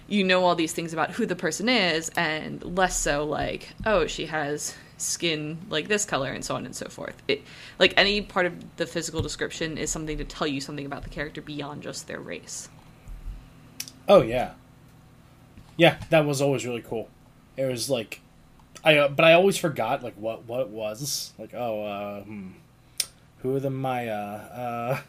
[0.07, 4.05] you know all these things about who the person is and less so like oh
[4.05, 7.41] she has skin like this color and so on and so forth it
[7.79, 11.09] like any part of the physical description is something to tell you something about the
[11.09, 12.69] character beyond just their race
[14.07, 14.51] Oh yeah,
[15.77, 15.97] yeah.
[16.09, 17.09] That was always really cool.
[17.55, 18.21] It was like,
[18.83, 21.53] I uh, but I always forgot like what what it was like.
[21.53, 22.49] Oh, uh, hmm,
[23.39, 24.13] who are the Maya?
[24.13, 25.01] Uh,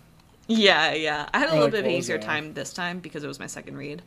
[0.47, 2.27] yeah yeah i had a little like, bit of an easier that?
[2.27, 4.03] time this time because it was my second read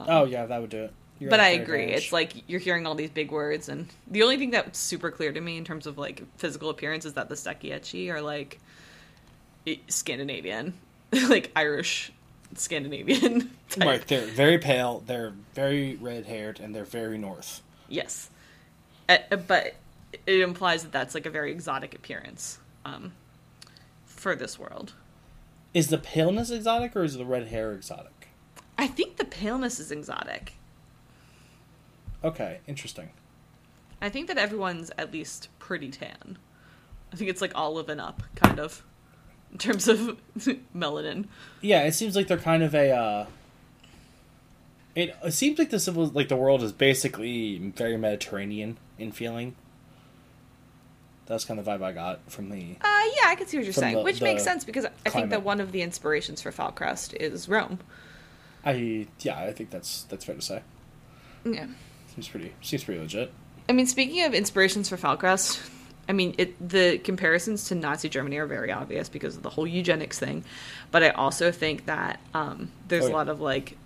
[0.00, 0.92] oh yeah, that would do it.
[1.18, 1.82] You're but I agree.
[1.82, 2.04] advantage.
[2.04, 5.32] It's like you're hearing all these big words, and the only thing that's super clear
[5.32, 8.58] to me in terms of like physical appearance is that the Stakhieczi are like
[9.88, 10.74] Scandinavian,
[11.28, 12.12] like Irish
[12.54, 13.50] Scandinavian.
[13.70, 13.86] type.
[13.86, 14.06] right.
[14.06, 15.02] They're very pale.
[15.06, 17.62] They're very red haired, and they're very north.
[17.88, 18.30] Yes,
[19.08, 19.74] Uh, uh, but
[20.26, 23.12] it implies that that's like a very exotic appearance um,
[24.06, 24.94] for this world.
[25.74, 28.12] Is the paleness exotic or is the red hair exotic?
[28.78, 30.54] I think the paleness is exotic.
[32.22, 33.10] Okay, interesting.
[34.00, 36.38] I think that everyone's at least pretty tan.
[37.12, 38.82] I think it's like olive and up, kind of,
[39.52, 40.16] in terms of
[40.76, 41.26] melanin.
[41.60, 42.90] Yeah, it seems like they're kind of a.
[42.90, 43.26] Uh,
[44.94, 49.54] it, it seems like the civil like the world is basically very Mediterranean in feeling.
[51.26, 52.76] That's kind of the vibe I got from the.
[52.80, 55.30] Uh, yeah, I can see what you're saying, the- which makes sense because I think
[55.30, 57.78] that one of the inspirations for Falcrest is Rome.
[58.64, 60.62] I yeah, I think that's that's fair to say.
[61.44, 61.66] Yeah.
[62.14, 63.32] Seems pretty seems pretty legit.
[63.68, 65.60] I mean, speaking of inspirations for Falcrest,
[66.08, 69.66] I mean, it, the comparisons to Nazi Germany are very obvious because of the whole
[69.66, 70.44] eugenics thing.
[70.90, 73.76] But I also think that um, there's Oh, a lot of like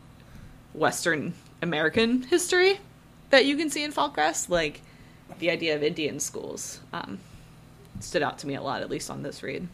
[0.75, 2.81] Western American history
[3.31, 4.81] that you can see in Falcrest, like
[5.39, 6.81] the idea of Indian schools.
[6.93, 7.21] Um,
[8.01, 9.69] stood out to me a lot, at least on this read.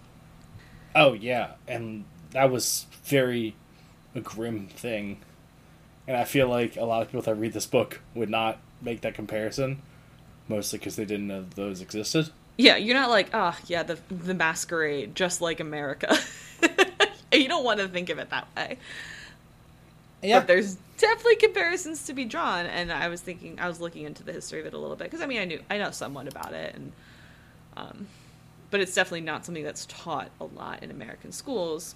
[0.94, 3.54] Oh yeah, and that was very
[4.14, 5.18] a grim thing,
[6.06, 9.00] and I feel like a lot of people that read this book would not make
[9.02, 9.82] that comparison,
[10.48, 12.30] mostly because they didn't know those existed.
[12.56, 16.16] Yeah, you're not like, ah, yeah, the the masquerade, just like America.
[17.32, 18.78] you don't want to think of it that way.
[20.22, 20.40] Yeah.
[20.40, 24.22] But there's definitely comparisons to be drawn, and I was thinking, I was looking into
[24.22, 26.28] the history of it a little bit because I mean, I knew, I know somewhat
[26.28, 26.92] about it, and
[27.76, 28.06] um,
[28.70, 31.94] but it's definitely not something that's taught a lot in American schools.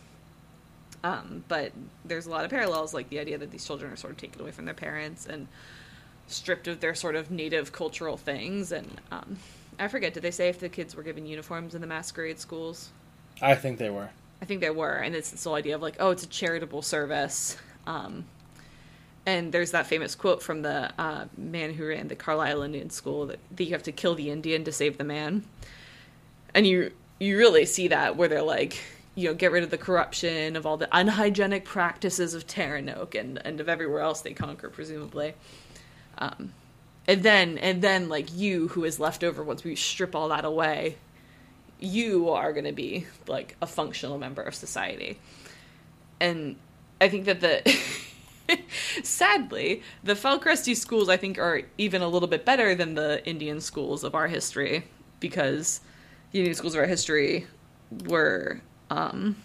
[1.05, 1.73] Um, but
[2.05, 4.41] there's a lot of parallels, like the idea that these children are sort of taken
[4.41, 5.47] away from their parents and
[6.27, 8.73] stripped of their sort of native cultural things.
[8.73, 9.39] And um,
[9.79, 12.91] I forget, did they say if the kids were given uniforms in the masquerade schools?
[13.41, 14.11] I think they were.
[14.41, 16.83] I think they were, and it's this whole idea of like, oh, it's a charitable
[16.83, 17.57] service.
[17.87, 18.25] Um,
[19.27, 23.27] and there's that famous quote from the uh, man who ran the Carlisle Indian School
[23.27, 25.45] that, that you have to kill the Indian to save the man.
[26.55, 28.81] And you you really see that where they're like,
[29.19, 33.41] you know, get rid of the corruption of all the unhygienic practices of Taranoke and
[33.45, 35.35] and of everywhere else they conquer, presumably.
[36.19, 36.53] Um,
[37.09, 40.45] and then and then like you who is left over once we strip all that
[40.45, 40.97] away
[41.81, 45.19] you are going to be like a functional member of society.
[46.21, 46.57] And
[47.01, 47.79] I think that the
[49.03, 53.61] sadly, the Falcresti schools I think are even a little bit better than the Indian
[53.61, 54.85] schools of our history
[55.21, 55.81] because
[56.33, 57.47] the Indian schools of our history
[58.07, 59.37] were um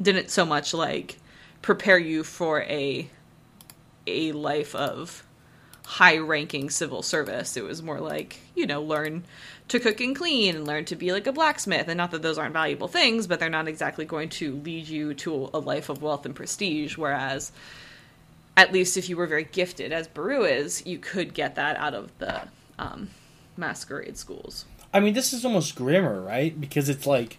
[0.00, 1.18] didn't so much like
[1.62, 3.08] prepare you for a
[4.06, 5.24] a life of
[5.84, 7.56] high ranking civil service.
[7.56, 9.24] It was more like, you know, learn
[9.68, 11.88] to cook and clean and learn to be like a blacksmith.
[11.88, 15.14] And not that those aren't valuable things, but they're not exactly going to lead you
[15.14, 16.96] to a life of wealth and prestige.
[16.96, 17.52] Whereas,
[18.56, 21.94] at least if you were very gifted, as Baru is, you could get that out
[21.94, 22.42] of the
[22.78, 23.10] um,
[23.56, 24.64] masquerade schools.
[24.92, 26.58] I mean, this is almost grimmer, right?
[26.58, 27.36] Because it's like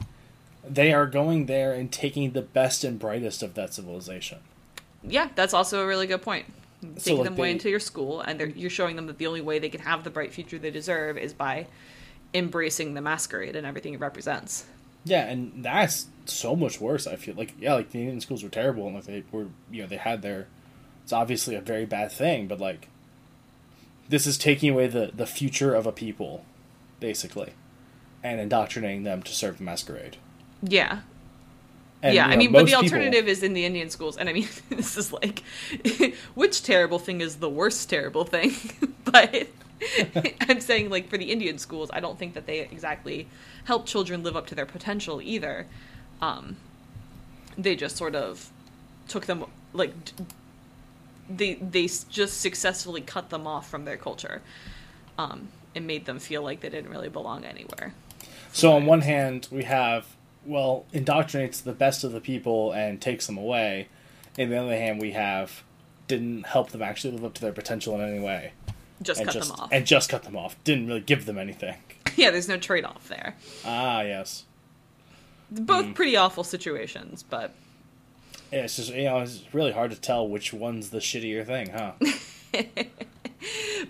[0.68, 4.40] they are going there and taking the best and brightest of that civilization.
[5.04, 6.46] Yeah, that's also a really good point.
[6.82, 9.18] Taking So, like, them away they- into your school, and they're, you're showing them that
[9.18, 11.68] the only way they can have the bright future they deserve is by
[12.34, 14.66] embracing the masquerade and everything it represents.
[15.06, 17.06] Yeah, and that's so much worse.
[17.08, 19.82] I feel like yeah, like the Indian schools were terrible, and like they were, you
[19.84, 20.48] know, they had their.
[21.04, 22.88] It's obviously a very bad thing, but like,
[24.10, 26.44] this is taking away the the future of a people,
[27.00, 27.54] basically,
[28.24, 30.18] and indoctrinating them to serve the masquerade.
[30.68, 31.00] Yeah,
[32.02, 34.28] And, yeah, you I mean, but the people- alternative is in the Indian schools, and
[34.30, 35.44] I mean, this is like,
[36.36, 38.52] which terrible thing is the worst terrible thing?
[39.04, 39.48] but
[40.50, 43.28] I'm saying, like, for the Indian schools, I don't think that they exactly
[43.66, 45.68] help children live up to their potential either.
[46.22, 46.58] Um,
[47.58, 48.50] they just sort of
[49.08, 49.94] took them, like,
[51.30, 54.42] they they just successfully cut them off from their culture,
[55.18, 57.94] um, and made them feel like they didn't really belong anywhere.
[58.54, 60.06] So on one hand, we have
[60.46, 63.88] well indoctrinates the best of the people and takes them away.
[64.38, 65.64] And the other hand, we have
[66.08, 68.52] didn't help them actually live up to their potential in any way,
[69.02, 69.70] Just and cut just them off.
[69.72, 70.56] and just cut them off.
[70.64, 71.76] Didn't really give them anything.
[72.16, 73.36] yeah, there's no trade off there.
[73.66, 74.44] Ah, yes.
[75.52, 75.96] both Mm.
[75.96, 77.52] pretty awful situations, but
[78.52, 81.70] Yeah, it's just you know it's really hard to tell which one's the shittier thing,
[81.70, 81.94] huh?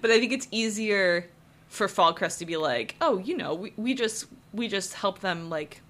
[0.02, 1.30] but I think it's easier
[1.70, 5.50] for Falcrest to be like, oh, you know, we, we just we just help them
[5.50, 5.82] like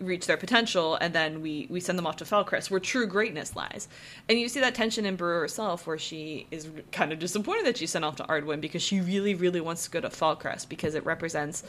[0.00, 3.54] reach their potential and then we we send them off to Falcrest where true greatness
[3.54, 3.88] lies.
[4.28, 7.76] And you see that tension in Baru herself where she is kind of disappointed that
[7.76, 10.94] she's sent off to Aurdwynn because she really, really wants to go to Falcrest because
[10.94, 11.62] it represents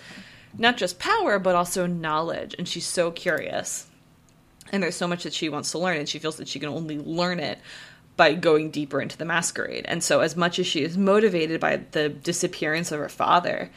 [0.58, 3.88] not just power but also knowledge and she's so curious.
[4.72, 6.70] and there's so much that she wants to learn and she feels that she can
[6.70, 7.60] only learn it
[8.18, 11.78] by going deeper into the masquerade and so as much as she is motivated by
[11.92, 13.70] the disappearance of her father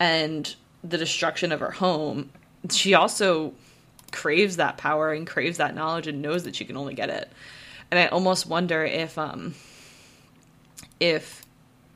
[0.00, 2.30] and the destruction of her home
[2.70, 3.52] she also
[4.12, 7.30] craves that power and craves that knowledge and knows that she can only get it
[7.90, 9.54] and i almost wonder if um
[11.00, 11.42] if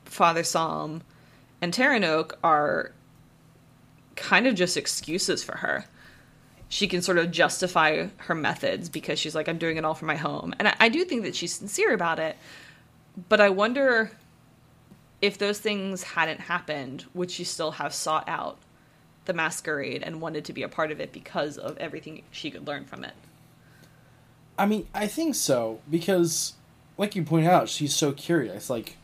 [0.04, 1.02] father Salm
[1.60, 2.92] and Taranoke are
[4.16, 5.84] kind of just excuses for her
[6.68, 10.06] she can sort of justify her methods because she's like, I'm doing it all for
[10.06, 10.54] my home.
[10.58, 12.36] And I, I do think that she's sincere about it,
[13.28, 14.10] but I wonder
[15.22, 18.58] if those things hadn't happened, would she still have sought out
[19.26, 22.66] the masquerade and wanted to be a part of it because of everything she could
[22.66, 23.14] learn from it?
[24.58, 26.54] I mean, I think so because,
[26.96, 28.70] like you point out, she's so curious.
[28.70, 28.96] Like,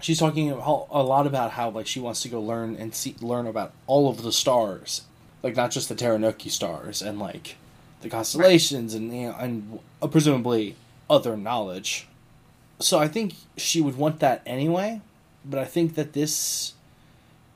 [0.00, 3.46] she's talking a lot about how like she wants to go learn and see learn
[3.46, 5.02] about all of the stars,
[5.42, 7.56] like not just the Taranoki stars and like
[8.02, 10.76] the constellations and you know, and uh, presumably
[11.08, 12.06] other knowledge.
[12.78, 15.00] So I think she would want that anyway,
[15.44, 16.74] but I think that this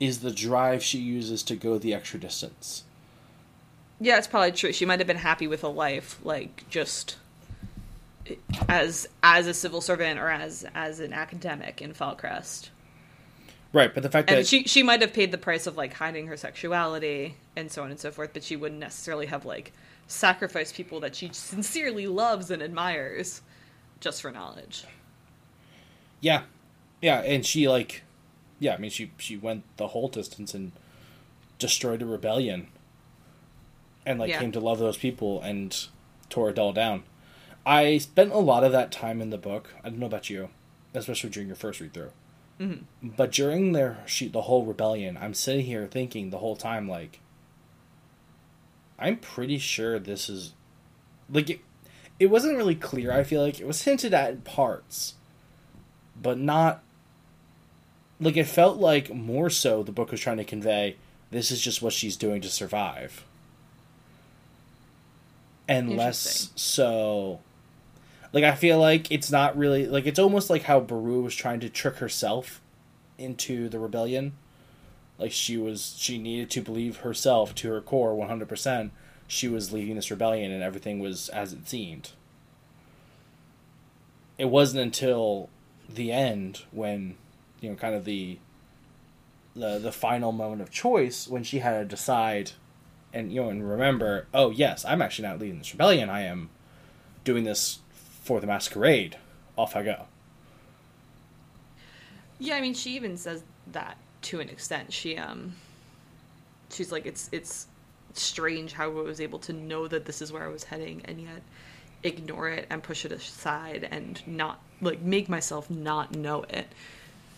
[0.01, 2.84] is the drive she uses to go the extra distance.
[4.01, 4.72] Yeah, it's probably true.
[4.72, 7.16] She might have been happy with a life like just
[8.68, 12.70] as as a civil servant or as as an academic in Falcrest.
[13.72, 15.92] Right, but the fact and that she she might have paid the price of like
[15.94, 19.72] hiding her sexuality and so on and so forth, but she wouldn't necessarily have like
[20.07, 23.42] sacrificed people that she sincerely loves and admires
[24.01, 24.84] just for knowledge.
[26.20, 26.42] Yeah,
[27.01, 28.03] yeah, and she like,
[28.61, 30.70] yeah, I mean, she she went the whole distance and
[31.58, 32.68] destroyed a rebellion,
[34.06, 34.38] and like Yeah.
[34.38, 35.76] came to love those people and
[36.28, 37.02] tore it all down.
[37.66, 39.74] I spent a lot of that time in the book.
[39.82, 40.50] I don't know about you,
[40.94, 42.12] especially during your first read through.
[42.61, 43.08] Mm-hmm.
[43.16, 47.20] But during their she, the whole rebellion, I'm sitting here thinking the whole time like,
[48.98, 50.52] I'm pretty sure this is,
[51.30, 51.61] like, it,
[52.18, 53.12] it wasn't really clear.
[53.12, 55.14] I feel like it was hinted at in parts,
[56.20, 56.82] but not.
[58.20, 60.96] Like it felt like more so the book was trying to convey
[61.30, 63.24] this is just what she's doing to survive,
[65.66, 67.40] and less so.
[68.32, 71.60] Like I feel like it's not really like it's almost like how Baru was trying
[71.60, 72.60] to trick herself
[73.18, 74.32] into the rebellion.
[75.18, 78.90] Like she was she needed to believe herself to her core 100%.
[79.26, 82.10] She was leading this rebellion and everything was as it seemed.
[84.38, 85.48] It wasn't until
[85.88, 87.16] the end when
[87.61, 88.38] you know kind of the
[89.54, 92.52] the the final moment of choice when she had to decide
[93.12, 96.08] and you know and remember, oh yes, I'm actually not leading this rebellion.
[96.08, 96.50] I am
[97.24, 97.80] doing this
[98.22, 99.16] for the masquerade.
[99.56, 100.06] Off I go.
[102.38, 103.42] Yeah, I mean, she even says
[103.72, 104.92] that to an extent.
[104.92, 105.54] She um,
[106.70, 107.66] she's like, it's it's
[108.14, 111.20] strange how I was able to know that this is where I was heading, and
[111.20, 111.42] yet
[112.02, 116.66] ignore it and push it aside and not like make myself not know it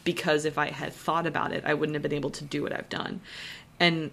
[0.04, 2.72] because if I had thought about it, I wouldn't have been able to do what
[2.72, 3.20] I've done.
[3.78, 4.10] And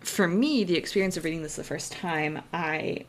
[0.00, 3.04] for me, the experience of reading this the first time, I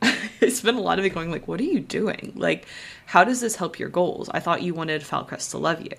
[0.02, 2.32] I spent a lot of it going like, "What are you doing?
[2.36, 2.66] Like,
[3.06, 5.92] how does this help your goals?" I thought you wanted Falcrest to love you,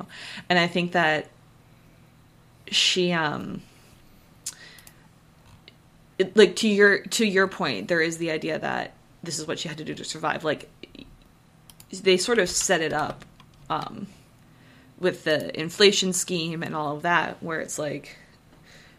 [0.49, 1.29] and I think that
[2.67, 3.61] she, um,
[6.17, 9.59] it, like to your to your point, there is the idea that this is what
[9.59, 10.43] she had to do to survive.
[10.43, 10.69] Like,
[11.91, 13.25] they sort of set it up,
[13.69, 14.07] um,
[14.99, 18.17] with the inflation scheme and all of that, where it's like,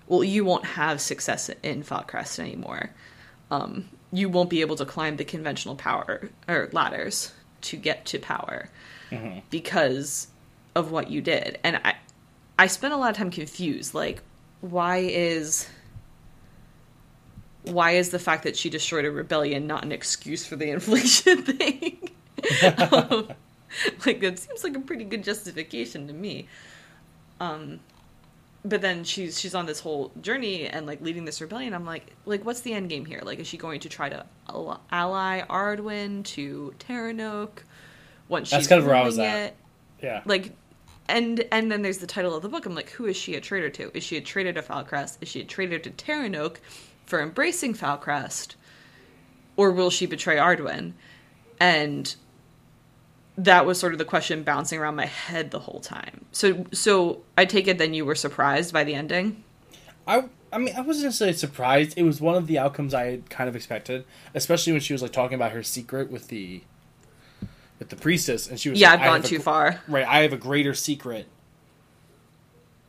[0.07, 2.91] well, you won't have success in Falcrest anymore
[3.51, 7.33] um, you won't be able to climb the conventional power or ladders
[7.63, 8.71] to get to power
[9.51, 10.29] because
[10.77, 11.59] of what you did.
[11.65, 11.97] And I,
[12.59, 13.93] I spent a lot of time confused.
[13.93, 14.23] Like,
[14.61, 15.69] why is
[17.65, 21.43] why is the fact that she destroyed a rebellion not an excuse for the inflation
[21.43, 22.11] thing?
[22.91, 23.29] um,
[24.07, 26.49] like that seems like a pretty good justification to me.
[27.41, 27.81] Um,
[28.65, 31.73] but then she's she's on this whole journey and like leading this rebellion.
[31.75, 33.21] I'm like, like what's the end game here?
[33.23, 34.27] Like, is she going to try to
[34.91, 37.63] ally Aurdwynn to Taranoke
[38.29, 39.37] once That's she's kind of where I was ruling at.
[39.49, 39.57] it?
[40.03, 40.23] Yeah.
[40.25, 40.53] Like,
[41.09, 42.67] and and then there's the title of the book.
[42.67, 43.97] I'm like, who is she a traitor to?
[43.97, 45.19] Is she a traitor to Falcrest?
[45.21, 46.57] Is she a traitor to Taranoke
[47.07, 48.57] for embracing Falcrest,
[49.57, 50.93] or will she betray Aurdwynn?
[51.59, 52.15] And
[53.39, 56.25] that was sort of the question bouncing around my head the whole time.
[56.33, 59.43] So so I take it then you were surprised by the ending?
[60.07, 61.97] I I mean I wasn't necessarily surprised.
[61.97, 64.05] It was one of the outcomes I had kind of expected,
[64.35, 66.63] especially when she was like talking about her secret with the
[67.79, 69.81] with the priestess, and she was Yeah, like, I've gone have a too far.
[69.89, 71.27] Right, I have a greater secret.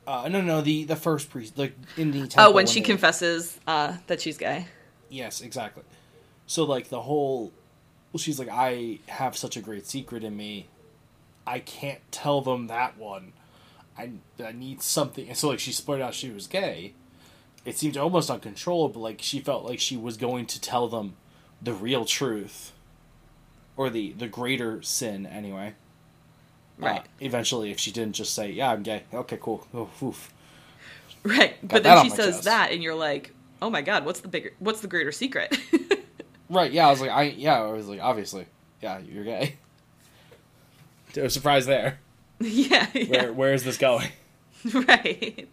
[0.05, 3.97] Uh, no, no, the the first priest, like in the Oh, when she confesses uh,
[4.07, 4.67] that she's gay.
[5.09, 5.83] Yes, exactly.
[6.47, 7.53] So like the whole,
[8.12, 10.68] well, she's like, I have such a great secret in me,
[11.47, 13.34] I can't tell them that one.
[13.97, 14.12] I
[14.43, 16.93] I need something, and so like she split out she was gay.
[17.66, 19.01] It seemed almost uncontrollable.
[19.01, 21.16] Like she felt like she was going to tell them
[21.62, 22.72] the real truth,
[23.78, 25.74] or the the greater sin anyway.
[26.82, 27.05] Uh, Right.
[27.20, 29.68] eventually, if she didn't just say, "Yeah, I'm gay," okay, cool.
[29.74, 30.32] Oh, oof.
[31.24, 31.55] Right.
[31.62, 32.43] that But then she says chest.
[32.45, 35.55] that and you're like, "Oh my god, what's the bigger what's the greater secret?"
[36.52, 38.45] Right, yeah, I was like, I yeah, I was like, obviously,
[38.82, 39.56] yeah, you're gay.
[41.18, 41.99] I was surprised there.
[42.39, 43.06] yeah, yeah.
[43.10, 44.10] Where where is this going?
[44.74, 45.49] Right.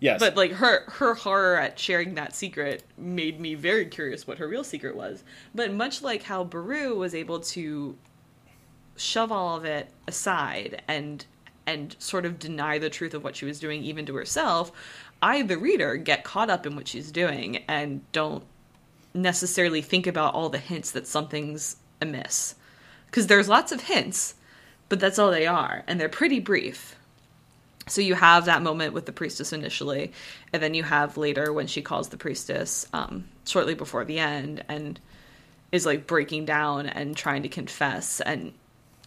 [0.00, 4.38] Yes, But like her her horror at sharing that secret made me very curious what
[4.38, 5.24] her real secret was.
[5.54, 7.96] But much like how Baru was able to
[8.96, 11.24] shove all of it aside and
[11.66, 14.70] and sort of deny the truth of what she was doing even to herself,
[15.22, 18.44] I the reader get caught up in what she's doing and don't
[19.22, 22.54] necessarily think about all the hints that something's amiss.
[23.10, 24.34] Cuz there's lots of hints,
[24.88, 26.96] but that's all they are and they're pretty brief.
[27.86, 30.12] So you have that moment with the priestess initially,
[30.52, 34.62] and then you have later when she calls the priestess um, shortly before the end
[34.68, 35.00] and
[35.72, 38.20] is like breaking down and trying to confess.
[38.20, 38.52] And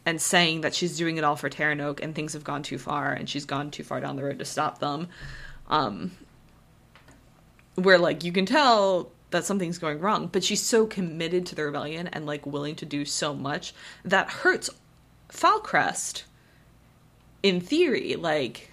[0.06, 3.14] and saying that she's doing it all for Taranoke and things have gone too far
[3.14, 5.10] and she's gone too far down the road to stop them.
[5.68, 6.12] Um,
[7.76, 11.66] where like you can tell that something's going wrong, but she's so committed to the
[11.66, 13.74] rebellion and like willing to do so much
[14.06, 14.70] that hurts
[15.30, 16.24] Falcrest
[17.42, 18.72] in theory, like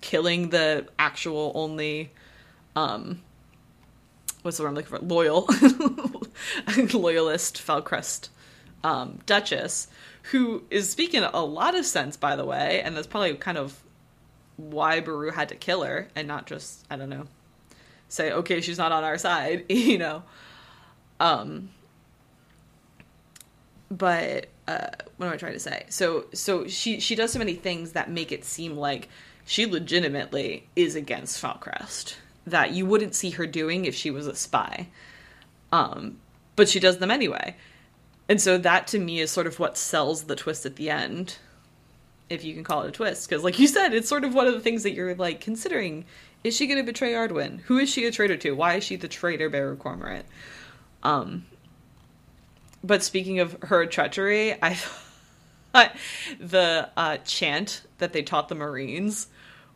[0.00, 2.10] killing the actual only
[2.74, 3.20] um
[4.42, 4.98] what's the word I'm looking for?
[4.98, 5.46] Loyal
[6.92, 8.28] loyalist Falcrest
[8.84, 9.88] um Duchess,
[10.30, 13.82] who is speaking a lot of sense, by the way, and that's probably kind of
[14.56, 17.26] why Baru had to kill her and not just, I don't know,
[18.12, 20.22] say, okay, she's not on our side, you know.
[21.20, 21.70] Um
[23.90, 25.84] but uh, what am I trying to say?
[25.88, 29.08] So so she she does so many things that make it seem like
[29.44, 32.14] she legitimately is against Falcrest
[32.46, 34.88] that you wouldn't see her doing if she was a spy.
[35.70, 36.18] Um,
[36.56, 37.56] but she does them anyway.
[38.28, 41.38] And so that to me is sort of what sells the twist at the end,
[42.30, 43.28] if you can call it a twist.
[43.28, 46.04] Because, like you said, it's sort of one of the things that you're like considering:
[46.44, 47.60] is she going to betray Aurdwynn?
[47.62, 48.52] Who is she a traitor to?
[48.52, 50.24] Why is she the traitor Baru Cormorant?
[51.02, 51.46] Um,
[52.82, 55.96] but speaking of her treachery, I thought
[56.40, 59.28] the uh, chant that they taught the Marines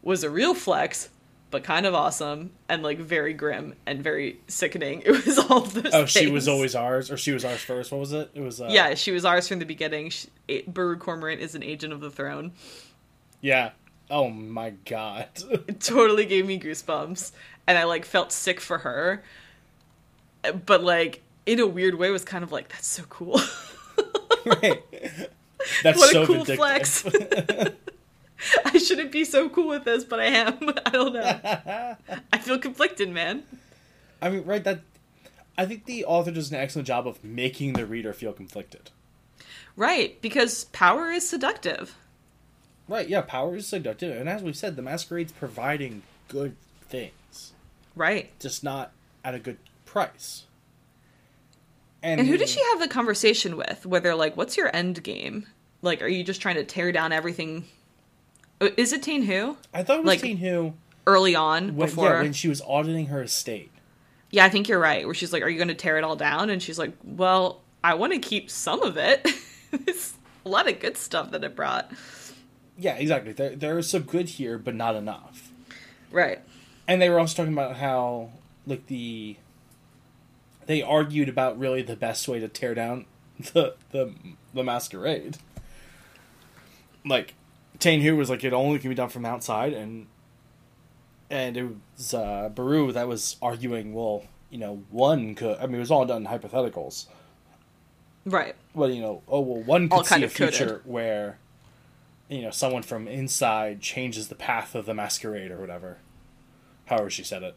[0.03, 1.09] was a real flex,
[1.51, 5.03] but kind of awesome and like very grim and very sickening.
[5.07, 5.95] It was all those.
[5.95, 7.93] Oh, she was always ours, or she was ours first.
[7.93, 8.31] What was it?
[8.35, 8.61] It was.
[8.61, 10.11] Uh, Yeah, she was ours from the beginning.
[10.11, 10.29] She,
[10.67, 12.53] Baru Cormorant is an agent of the throne.
[13.41, 13.71] Yeah.
[14.11, 15.29] Oh my god.
[15.69, 17.33] It totally gave me goosebumps,
[17.67, 19.23] and I like felt sick for her.
[20.65, 23.41] But like in a weird way, was kind of like that's so cool.
[24.45, 24.83] right.
[25.83, 27.05] That's what so a cool flex.
[28.65, 30.71] I shouldn't be so cool with this, but I am.
[30.87, 31.97] I don't know.
[32.33, 33.43] I feel conflicted, man.
[34.23, 34.63] I mean, right?
[34.63, 34.81] That.
[35.59, 38.91] I think the author does an excellent job of making the reader feel conflicted.
[39.75, 41.97] Right, because power is seductive.
[42.89, 43.09] Right?
[43.09, 43.21] Yeah.
[43.23, 46.57] Power is seductive, and as we've said, the masquerade's providing good
[46.89, 47.53] things,
[47.95, 48.31] Right.
[48.41, 48.93] just not
[49.25, 50.45] at a good price.
[52.03, 53.85] And, And who did she have the conversation with?
[53.87, 55.47] Where they're like, "What's your end game?
[55.83, 57.65] Like, are you just trying to tear down everything?"
[58.61, 60.75] Uh, Is it Tain Hu I thought it was like, Tain Hu.
[61.07, 62.11] early on When, before?
[62.11, 63.71] yeah, when she was auditing her estate.
[64.31, 65.05] Yeah, I think you're right.
[65.05, 67.63] Where she's like, "Are you going to tear it all down?" And she's like, "Well,
[67.83, 69.27] I want to keep some of it.
[69.73, 70.15] it's
[70.45, 71.91] a lot of good stuff that it brought."
[72.79, 73.33] Yeah, exactly.
[73.33, 75.51] There, there is some good here, but not enough.
[76.11, 76.41] Right.
[76.87, 78.31] And they were also talking about how,
[78.67, 79.37] like the,
[80.67, 83.07] they argued about really the best way to tear down
[83.53, 84.13] the the
[84.55, 85.39] the masquerade.
[87.05, 87.35] Like,
[87.79, 90.07] Tain Hu was like it only can be done from outside, and
[91.31, 93.93] and it was uh, Baru that was arguing.
[93.95, 95.59] Well, you know, one could.
[95.59, 97.07] I mean, it was all done in hypotheticals.
[98.25, 98.57] Right.
[98.75, 100.55] Well, you know, oh well, one All could kind see a of coded.
[100.55, 101.39] future where,
[102.29, 105.99] you know, someone from inside changes the path of the masquerade or whatever.
[106.87, 107.57] However, she said it.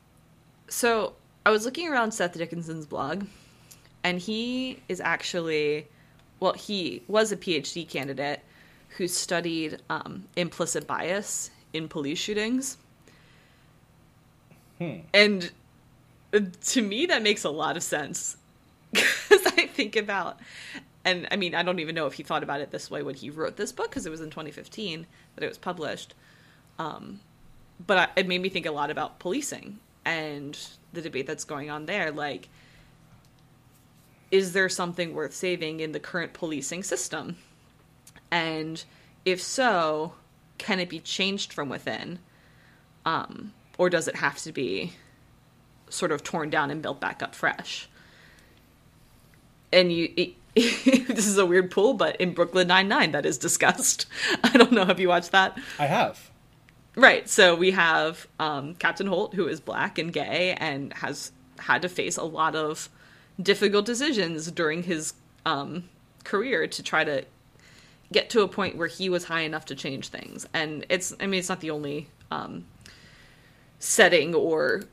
[0.68, 1.14] So
[1.46, 3.26] I was looking around Seth Dickinson's blog,
[4.04, 5.88] and he is actually,
[6.40, 8.42] well, he was a PhD candidate
[8.98, 12.78] who studied um, implicit bias in police shootings.
[15.14, 15.52] And
[16.34, 18.38] uh, to me, that makes a lot of sense.
[19.30, 20.40] Because I think about,
[21.10, 23.16] and I mean, I don't even know if he thought about it this way when
[23.16, 25.06] he wrote this book, because it was in 2015
[25.36, 26.14] that it was published
[27.86, 30.58] but I, it made me think a lot about policing and
[30.94, 32.12] the debate that's going on there.
[32.12, 32.50] Like,
[34.32, 37.38] is there something worth saving in the current policing system?
[38.32, 38.84] And
[39.26, 40.14] if so,
[40.58, 42.20] can it be changed from within?
[43.06, 44.94] Um, or does it have to be
[45.90, 47.90] sort of torn down and built back up fresh?
[49.72, 50.34] And you, it,
[51.08, 54.06] this is a weird pool, but in Brooklyn Nine Nine, that is discussed.
[54.44, 54.86] I don't know.
[54.86, 55.58] Have you watched that?
[55.78, 56.30] I have.
[56.96, 57.30] Right.
[57.30, 61.90] So we have um, Captain Holt, who is black and gay and has had to
[61.90, 62.90] face a lot of
[63.42, 65.14] difficult decisions during his
[65.46, 65.86] um,
[66.24, 67.24] career to try to
[68.12, 70.48] get to a point where he was high enough to change things.
[70.54, 72.66] And it's, I mean, it's not the only um,
[73.80, 74.84] setting or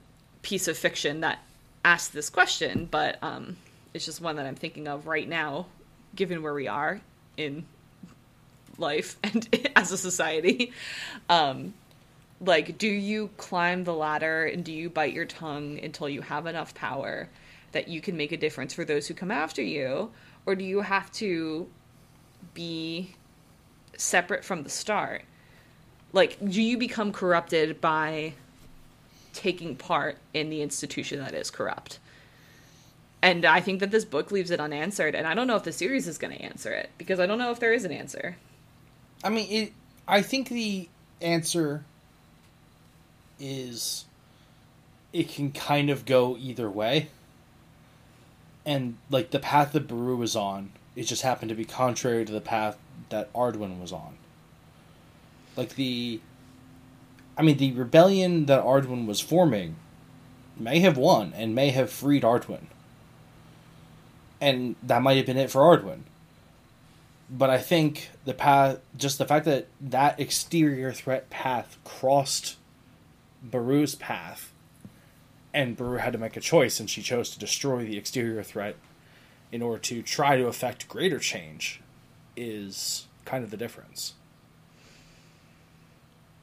[0.43, 1.41] piece of fiction that
[1.85, 3.57] asks this question, but um,
[3.97, 5.67] it's just one that I'm thinking of right now,
[6.15, 7.01] given where we are
[7.37, 7.65] in
[8.79, 10.73] life and as a society.
[11.29, 11.75] Um,
[12.39, 16.47] like do you climb the ladder and do you bite your tongue until you have
[16.47, 17.31] enough power
[17.73, 20.11] that you can make a difference for those who come after you?
[20.45, 21.67] Or do you have to
[22.53, 23.15] be
[23.97, 25.23] separate from the start?
[26.13, 28.35] Like do you become corrupted by
[29.33, 31.99] taking part in the institution that is corrupt
[33.27, 35.73] and I think that this book leaves it unanswered, and I don't know if the
[35.73, 38.37] series is going to answer it because I don't know if there is an answer.
[39.25, 39.73] I mean, it.
[40.07, 40.89] I think the
[41.21, 41.85] answer
[43.41, 44.05] is
[45.13, 47.09] it can kind of go either way.
[48.65, 52.33] And like the path that Baru was on, it just happened to be contrary to
[52.33, 54.19] the path that Aurdwynn was on.
[55.57, 56.21] Like the
[57.37, 59.75] I mean the rebellion that Aurdwynn was forming
[60.57, 62.67] may have won and may have freed Aurdwynn.
[64.41, 66.03] And that might have been it for Aurdwynn
[67.29, 72.57] but I think the path, just the fact that that exterior threat path crossed
[73.43, 74.53] Baru's path,
[75.53, 78.77] and Baru had to make a choice, and she chose to destroy the exterior threat
[79.51, 81.81] in order to try to affect greater change,
[82.37, 84.15] is kind of the difference.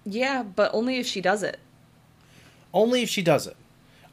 [0.05, 1.59] Yeah, but only if she does it.
[2.73, 3.55] Only if she does it.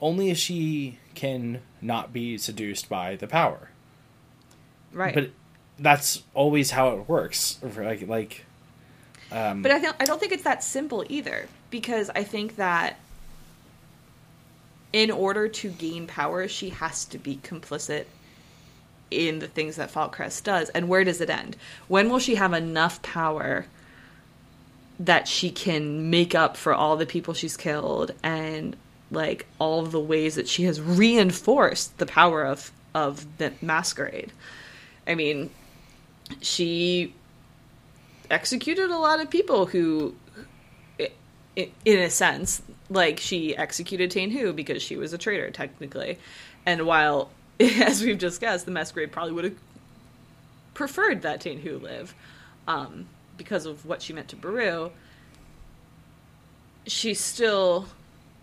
[0.00, 3.69] Only if she can not be seduced by the power.
[4.92, 5.14] Right.
[5.14, 5.30] But
[5.78, 7.58] that's always how it works.
[7.62, 8.44] Like like.
[9.32, 9.96] Um, but I don't.
[10.00, 12.98] I don't think it's that simple either, because I think that
[14.92, 18.06] in order to gain power, she has to be complicit
[19.10, 20.68] in the things that Falcrest does.
[20.70, 21.56] And where does it end?
[21.88, 23.66] When will she have enough power
[24.98, 28.76] that she can make up for all the people she's killed and
[29.10, 34.32] like all the ways that she has reinforced the power of of the masquerade?
[35.06, 35.50] I mean,
[36.40, 37.14] she
[38.30, 40.14] executed a lot of people who
[41.56, 46.18] in a sense like she executed Tain Hu because she was a traitor technically.
[46.64, 47.30] And while
[47.60, 49.56] as we've discussed the masquerade probably would have
[50.74, 52.14] preferred that Tain Hu live
[52.68, 54.90] um, because of what she meant to Baru
[56.86, 57.86] she's still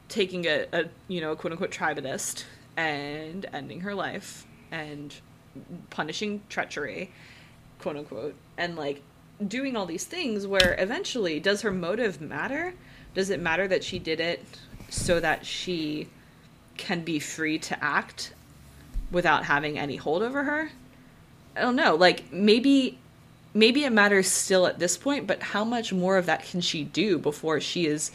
[0.09, 2.43] taking a, a you know quote unquote tribadist
[2.75, 5.15] and ending her life and
[5.89, 7.11] punishing treachery
[7.79, 9.01] quote unquote, and like
[9.45, 12.73] doing all these things where eventually does her motive matter?
[13.13, 14.43] Does it matter that she did it
[14.89, 16.09] so that she
[16.75, 18.33] can be free to act
[19.11, 20.71] without having any hold over her?
[21.55, 21.95] I don't know.
[21.95, 22.97] Like maybe
[23.53, 26.83] maybe it matters still at this point, but how much more of that can she
[26.83, 28.11] do before she is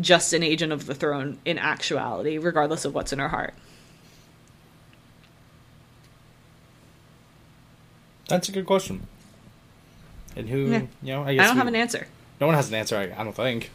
[0.00, 3.54] just an agent of the throne in actuality, regardless of what's in her heart?
[8.28, 9.06] That's a good question.
[10.36, 10.82] And who, yeah.
[11.02, 12.06] you know, I guess I don't we, have an answer.
[12.40, 12.96] No one has an answer.
[12.96, 13.70] I, I don't think.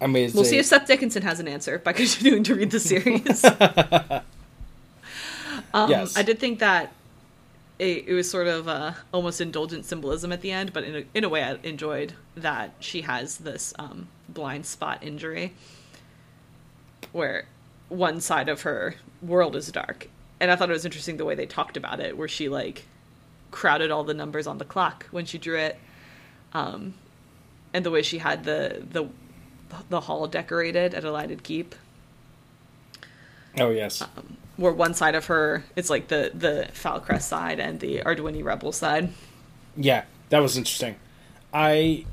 [0.00, 2.70] I mean, we'll a, see if Seth Dickinson has an answer by continuing to read
[2.70, 3.44] the series.
[5.74, 6.16] um, yes.
[6.16, 6.92] I did think that
[7.78, 11.04] it, it was sort of uh, almost indulgent symbolism at the end, but in a,
[11.14, 15.54] in a way, I enjoyed that she has this um, blind spot injury
[17.12, 17.46] where
[17.88, 20.08] one side of her world is dark.
[20.40, 22.84] And I thought it was interesting the way they talked about it, where she like
[23.56, 25.78] crowded all the numbers on the clock when she drew it,
[26.52, 26.92] um,
[27.72, 29.08] and the way she had the the
[29.88, 31.74] the hall decorated at Elided Keep.
[33.58, 34.02] Oh yes.
[34.02, 38.44] Um, where one side of her it's like the the Falcrest side and the Aurdwynni
[38.44, 39.08] rebel side.
[39.74, 40.96] Yeah, that was interesting.
[41.54, 42.04] I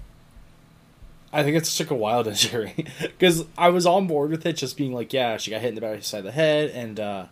[1.33, 4.77] I think it's took a wild injury because I was on board with it, just
[4.77, 7.25] being like, yeah, she got hit in the back side of the head, and uh,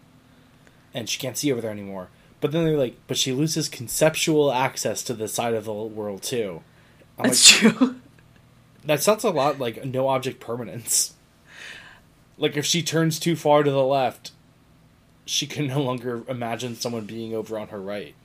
[0.94, 2.10] and she can't see over there anymore.
[2.42, 6.24] But then they're like, but she loses conceptual access to the side of the world
[6.24, 6.62] too.
[7.18, 7.96] I'm That's like, true.
[8.84, 11.14] That sounds a lot like no object permanence.
[12.38, 14.32] Like if she turns too far to the left,
[15.24, 18.16] she can no longer imagine someone being over on her right.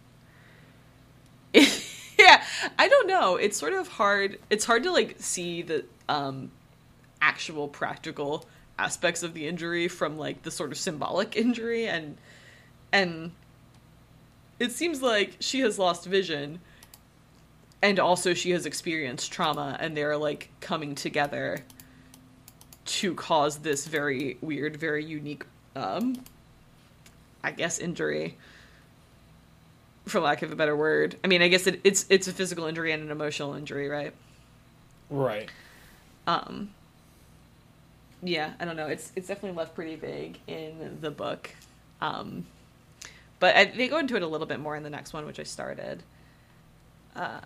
[1.53, 2.43] yeah,
[2.79, 3.37] I don't know.
[3.37, 4.39] It's sort of hard.
[4.49, 6.51] It's hard to like see the um
[7.21, 8.47] actual practical
[8.79, 12.17] aspects of the injury from like the sort of symbolic injury and
[12.93, 13.33] and
[14.59, 16.61] it seems like she has lost vision
[17.83, 21.63] and also she has experienced trauma and they're like coming together
[22.85, 25.45] to cause this very weird very unique
[25.75, 26.17] um
[27.43, 28.37] i guess injury
[30.07, 31.17] for lack of a better word.
[31.25, 34.15] I mean i guess it, it's it's a physical injury and an emotional injury right?
[35.11, 35.51] Right.
[36.27, 36.71] Um
[38.23, 38.87] yeah i don't know.
[38.87, 41.51] It's it's definitely left pretty vague in the book.
[42.01, 42.47] Um
[43.39, 45.41] but I, they go into it a little bit more in the next one, which
[45.41, 46.03] I started.
[47.15, 47.41] Uh,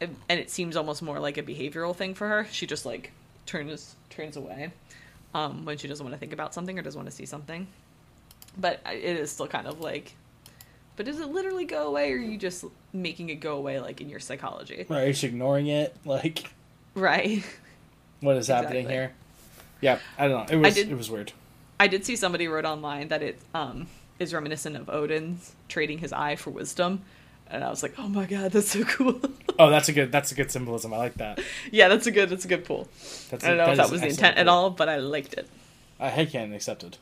[0.00, 2.46] and it seems almost more like a behavioral thing for her.
[2.50, 3.12] She just like
[3.46, 4.70] turns turns away
[5.34, 7.66] um, when she doesn't want to think about something or doesn't want to see something.
[8.56, 10.14] But it is still kind of like,
[10.96, 14.00] but does it literally go away, or are you just making it go away, like
[14.00, 14.86] in your psychology?
[14.88, 16.50] Right, just ignoring it, like.
[16.94, 17.44] Right.
[18.20, 18.78] What is exactly.
[18.78, 19.12] happening here?
[19.80, 20.54] Yeah, I don't know.
[20.54, 21.32] It was did, it was weird.
[21.78, 23.86] I did see somebody wrote online that it um
[24.18, 27.02] is reminiscent of Odin's trading his eye for wisdom.
[27.50, 29.20] And I was like, "Oh my god, that's so cool!"
[29.60, 30.12] Oh, that's a good.
[30.12, 30.92] That's a good symbolism.
[30.94, 31.40] I like that.
[31.72, 32.28] yeah, that's a good.
[32.30, 32.86] That's a good pull.
[33.30, 35.34] That's I don't a- know if that was the intent at all, but I liked
[35.34, 35.48] it.
[35.98, 36.96] Uh, headcanon accepted.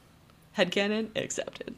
[0.57, 1.75] Headcanon accepted.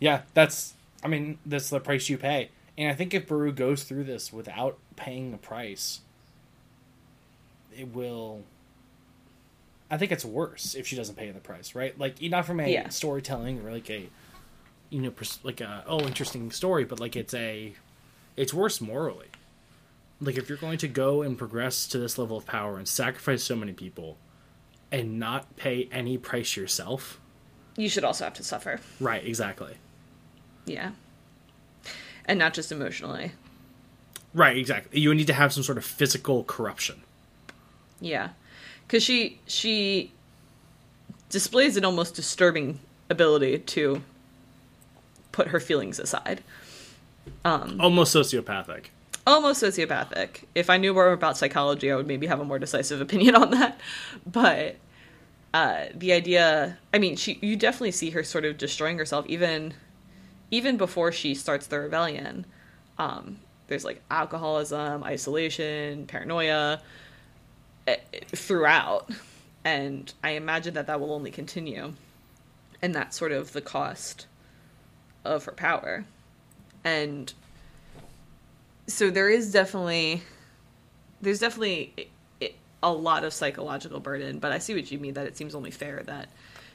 [0.00, 0.74] Yeah, that's.
[1.02, 2.50] I mean, that's the price you pay.
[2.76, 6.00] And I think if Baru goes through this without paying a price,
[7.76, 8.42] it will.
[9.90, 11.98] I think it's worse if she doesn't pay the price, right?
[11.98, 12.88] Like not from a Yeah.
[12.88, 14.08] storytelling or like a,
[14.92, 17.72] you know, pers- like a oh interesting story, but like it's a,
[18.36, 19.28] it's worse morally.
[20.20, 23.42] Like if you're going to go and progress to this level of power and sacrifice
[23.42, 24.18] so many people,
[24.92, 27.18] and not pay any price yourself,
[27.76, 28.78] You should also have to suffer.
[29.00, 29.24] right?
[29.26, 29.74] Exactly.
[30.66, 30.90] Yeah.
[32.26, 33.32] And not just emotionally.
[34.34, 35.00] Right, exactly.
[35.00, 37.02] You need to have some sort of physical corruption.
[38.00, 38.30] Yeah.
[38.88, 40.12] Cuz she she
[41.30, 42.78] displays an almost disturbing
[43.10, 44.02] ability to
[45.32, 46.42] put her feelings aside.
[47.44, 48.86] Um, Almost sociopathic.
[49.26, 50.44] Almost sociopathic.
[50.54, 53.50] If I knew more about psychology, I would maybe have a more decisive opinion on
[53.50, 53.80] that.
[54.26, 54.76] But
[55.54, 59.74] uh, the idea, I mean, she you definitely see her sort of destroying herself even
[60.50, 62.46] even before she starts the rebellion.
[62.98, 66.82] Um, there's like alcoholism, isolation, paranoia
[67.86, 67.96] eh,
[68.28, 69.10] throughout,
[69.64, 71.94] and I imagine that that will only continue,
[72.82, 74.26] and that's sort of the cost
[75.24, 76.04] of her power,
[76.84, 77.32] and
[78.86, 80.22] so there is definitely
[81.20, 82.08] there's definitely
[82.82, 85.70] a lot of psychological burden but i see what you mean that it seems only
[85.70, 86.28] fair that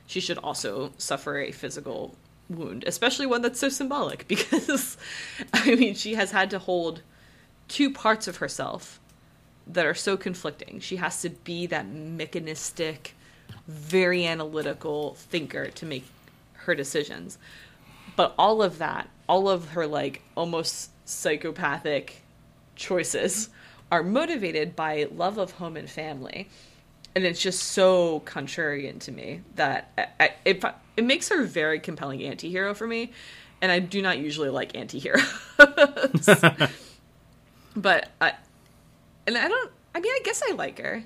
[0.06, 2.16] she should also suffer a physical
[2.50, 4.96] wound especially one that's so symbolic because
[5.54, 7.02] i mean she has had to hold
[7.68, 9.02] two parts of herself
[9.70, 10.80] that are so conflicting.
[10.80, 13.14] She has to be that mechanistic
[13.68, 16.06] very analytical thinker to make
[16.54, 17.38] her decisions
[18.18, 22.22] but all of that all of her like almost psychopathic
[22.76, 23.50] choices
[23.92, 26.50] are motivated by love of home and family.
[27.16, 30.64] And it's just so contrarian to me that I, I, it,
[30.98, 33.12] it makes her a very compelling anti-hero for me.
[33.60, 35.24] And i do not usually like anti-heroes.
[37.76, 38.34] But i
[39.28, 41.04] and i don't i mean i guess i like her.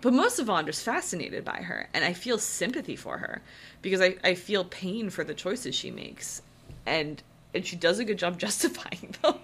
[0.00, 3.42] But most of just fascinated by her, and I feel sympathy for her
[3.84, 6.40] because I, I feel pain for the choices she makes,
[6.86, 7.22] and
[7.54, 9.38] and she does a good job justifying them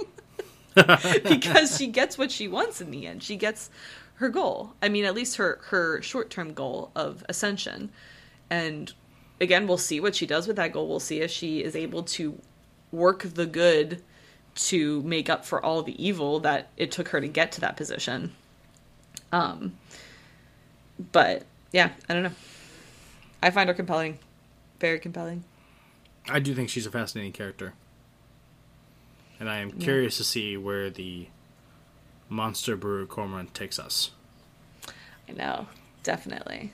[1.29, 3.23] because she gets what she wants in the end.
[3.23, 3.71] She gets
[4.15, 4.73] her goal.
[4.83, 7.91] I mean, at least her her short term goal of ascension,
[8.49, 8.93] and
[9.41, 10.89] again, we'll see what she does with that goal.
[10.89, 12.41] We'll see if she is able to
[12.91, 14.03] work the good
[14.55, 17.77] to make up for all the evil that it took her to get to that
[17.77, 18.33] position.
[19.33, 19.75] Um
[21.13, 22.33] but yeah, I don't know.
[23.43, 24.19] I find her compelling,
[24.81, 25.45] very compelling.
[26.29, 27.75] I do think she's a fascinating character.
[29.39, 31.29] And I am curious to see where the
[32.29, 34.11] Monster Baru Cormorant takes us.
[35.29, 35.67] I know,
[36.03, 36.73] definitely.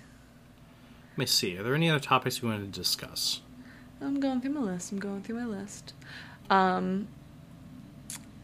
[1.12, 1.57] Let me see.
[1.59, 3.40] Are there any other topics we wanted to discuss?
[4.00, 4.92] I'm going through my list.
[4.92, 5.94] I'm going through my list.
[6.50, 7.09] Um,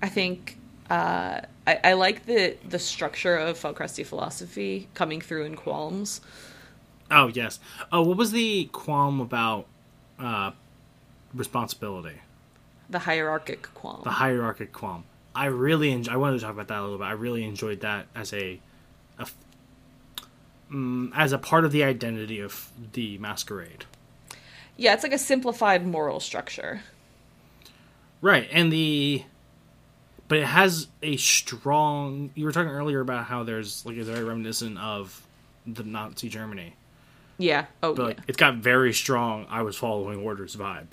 [0.01, 0.57] I think
[0.89, 6.21] uh, I, I like the the structure of Falcresti philosophy coming through in Qualms.
[7.13, 7.61] Oh, yes.
[7.93, 9.67] Oh, what was the qualm about
[10.19, 10.53] uh,
[11.35, 12.17] responsibility?
[12.89, 14.01] The hierarchic qualm.
[14.03, 15.05] The hierarchic qualm.
[15.35, 17.05] I really enjoy, I wanted to talk about that a little bit.
[17.05, 18.61] I really enjoyed that as a,
[19.19, 19.27] a
[20.71, 23.85] mm, as a part of the identity of the masquerade.
[24.77, 26.83] yeah, it's like a simplified moral structure.
[28.21, 29.25] Right, and the
[30.29, 34.25] but it has a strong you were talking earlier about how there's like it's very
[34.25, 35.27] reminiscent of
[35.67, 36.75] the Nazi Germany.
[37.43, 37.67] Yeah.
[37.83, 38.25] Oh, But yeah.
[38.29, 40.89] it's got very strong I was following orders vibe.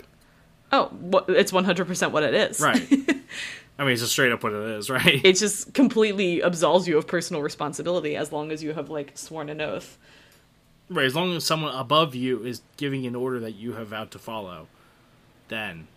[0.72, 2.60] Oh, what, it's 100% what it is.
[2.60, 2.86] Right.
[3.78, 5.24] I mean it's just straight up what it is, right?
[5.24, 9.48] it just completely absolves you of personal responsibility as long as you have like sworn
[9.48, 9.96] an oath.
[10.90, 14.10] right, as long as someone above you is giving an order that you have vowed
[14.10, 14.66] to follow,
[15.48, 15.88] then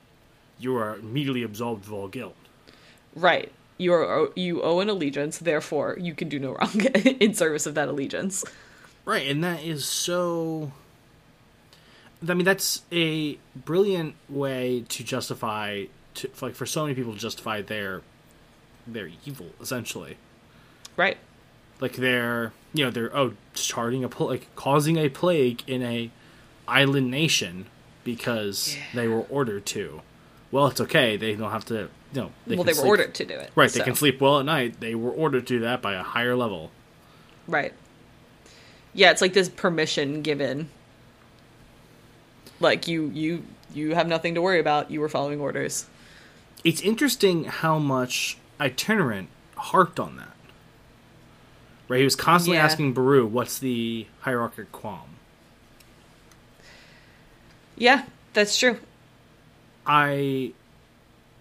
[0.60, 2.36] you are immediately absolved of all guilt.
[3.16, 3.52] Right.
[3.78, 6.80] You are you owe an allegiance, therefore you can do no wrong
[7.20, 8.46] in service of that allegiance.
[9.06, 10.72] Right, and that is so.
[12.28, 15.86] I mean, that's a brilliant way to justify,
[16.16, 18.02] to, like, for so many people to justify their,
[18.88, 20.16] their evil, essentially.
[20.96, 21.18] Right.
[21.82, 26.12] Like they're, you know, they're oh starting a pl- like causing a plague in a
[26.66, 27.66] island nation
[28.06, 30.02] because they were ordered to.
[30.52, 31.18] Well, it's okay.
[31.18, 31.90] They don't have to.
[32.14, 33.52] You know, they well, they were sleep- ordered to do it.
[33.56, 34.80] Right, they can sleep well at night.
[34.80, 36.72] They were ordered to do that by a higher level.
[37.48, 37.74] Right.
[38.94, 40.70] Yeah, it's like this permission given.
[42.60, 44.92] Like you you you have nothing to worry about.
[44.92, 45.86] You were following orders.
[46.64, 50.30] It's interesting how much Itinerant harped on that.
[51.90, 52.66] Right, he was constantly Yeah.
[52.66, 55.10] asking Baru, "What's the hierarchic qualm?"
[57.76, 58.80] Yeah, that's true.
[59.86, 60.54] I,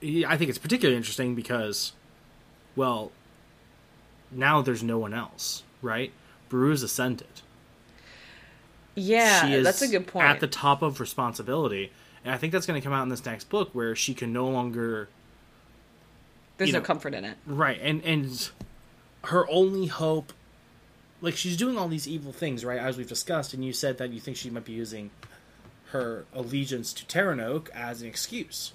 [0.02, 1.92] I think it's particularly interesting because,
[2.74, 3.12] well,
[4.32, 6.10] now there's no one else, right?
[6.48, 7.31] Baru's ascended.
[8.94, 10.26] Yeah, she is that's a good point.
[10.26, 11.90] At the top of responsibility,
[12.24, 14.32] and I think that's going to come out in this next book where she can
[14.32, 15.08] no longer
[16.58, 17.36] There's no know- comfort in it.
[17.46, 18.50] right, and and
[19.24, 20.32] her only hope,
[21.20, 22.78] like she's doing all these evil things, right?
[22.78, 25.10] As we've discussed, and you said that you think she might be using
[25.92, 28.72] her allegiance to Taranoke as an excuse.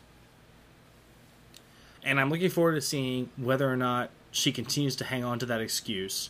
[2.03, 5.45] And I'm looking forward to seeing whether or not she continues to hang on to
[5.47, 6.30] that excuse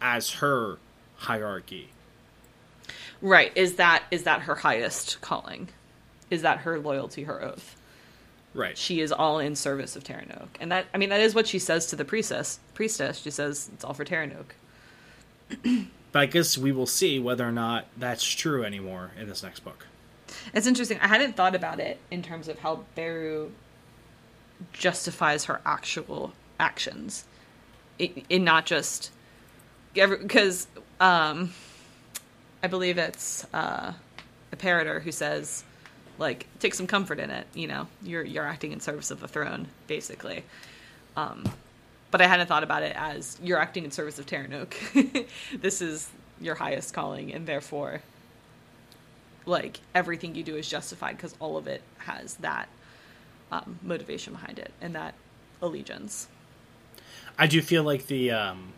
[0.00, 0.76] as her
[1.16, 1.88] hierarchy.
[3.20, 3.52] Right.
[3.56, 5.68] Is that is that her highest calling?
[6.30, 7.76] Is that her loyalty, her oath?
[8.54, 8.76] Right.
[8.76, 10.48] She is all in service of Taranoke.
[10.60, 12.58] And that I mean that is what she says to the priestess.
[12.74, 14.52] Priestess, she says it's all for Taranoke.
[16.16, 19.60] But I guess we will see whether or not that's true anymore in this next
[19.60, 19.86] book.
[20.54, 20.98] It's interesting.
[21.00, 23.50] I hadn't thought about it in terms of how Baru
[24.72, 27.26] justifies her actual actions,
[27.98, 29.10] in not just
[29.92, 30.66] because
[31.00, 31.52] um,
[32.62, 33.92] I believe it's uh,
[34.54, 35.64] Apparitor who says,
[36.18, 37.46] like, take some comfort in it.
[37.54, 40.44] You know, you're you're acting in service of the throne, basically.
[41.16, 41.44] Um,
[42.10, 45.26] but I hadn't thought about it as you're acting in service of Taranoke.
[45.60, 46.08] this is
[46.40, 48.00] your highest calling, and therefore
[49.46, 52.68] like everything you do is justified because all of it has that
[53.52, 55.14] um, motivation behind it and that
[55.62, 56.26] allegiance.
[57.38, 58.72] I do feel like the um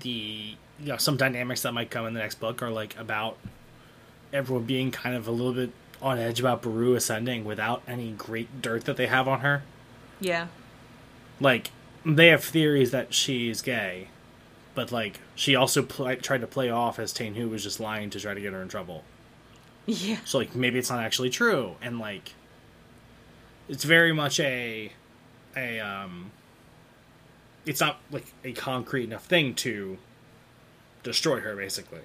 [0.00, 3.36] the you know some dynamics that might come in the next book are like about
[4.32, 5.70] everyone being kind of a little bit
[6.02, 9.62] on edge about Baru ascending without any great dirt that they have on her.
[10.20, 10.48] Yeah,
[11.40, 11.70] Like
[12.04, 14.08] they have theories that she's gay,
[14.74, 18.10] but like she also pl- tried to play off as Tain Hu was just lying
[18.10, 19.04] to try to get her in trouble.
[19.86, 22.32] yeah, So like maybe it's not actually true, and like
[23.68, 24.92] it's very much a
[25.56, 26.30] a um.
[27.66, 29.98] It's not like a concrete enough thing to
[31.02, 32.00] destroy her, basically.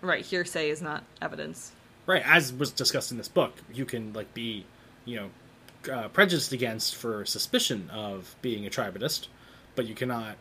[0.00, 0.24] right.
[0.24, 1.72] Hearsay is not evidence.
[2.06, 4.64] Right, as was discussed in this book, you can like be,
[5.04, 9.28] you know, uh, prejudiced against for suspicion of being a tribadist,
[9.76, 10.36] but you cannot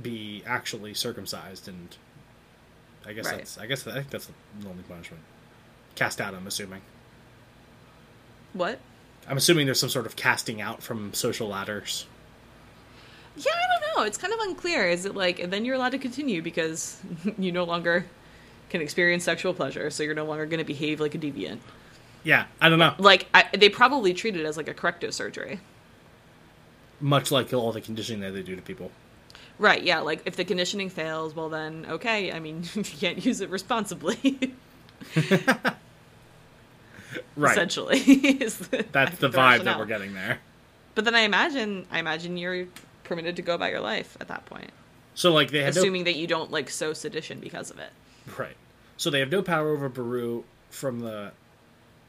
[0.00, 1.68] be actually circumcised.
[1.68, 1.96] And
[3.06, 3.38] I guess Right.
[3.38, 5.22] that's I guess I think that's the only punishment.
[5.96, 6.34] Cast out.
[6.34, 6.80] I'm assuming.
[8.54, 8.78] What?
[9.28, 12.06] I'm assuming there's some sort of casting out from social ladders.
[13.36, 14.04] Yeah, I don't know.
[14.04, 14.88] It's kind of unclear.
[14.88, 17.00] Is it like, and then you're allowed to continue because
[17.38, 18.06] you no longer
[18.68, 21.58] can experience sexual pleasure, so you're no longer going to behave like a deviant.
[22.22, 22.94] Yeah, I don't know.
[22.98, 25.60] Like, I, they probably treat it as like a corrective surgery.
[27.00, 28.90] Much like all the conditioning that they do to people.
[29.58, 33.40] Right, yeah, like if the conditioning fails, well then, okay, I mean, you can't use
[33.40, 34.54] it responsibly.
[37.36, 37.52] Right.
[37.52, 37.98] essentially.
[37.98, 40.38] is the, That's the vibe that we're getting there.
[40.94, 42.66] But then I imagine, I imagine you're
[43.10, 44.70] permitted to go about your life at that point,
[45.14, 47.90] So like they no assuming that you don't like sow sedition because of it.
[48.38, 48.56] Right.
[48.96, 51.32] So they have no power over Baru from the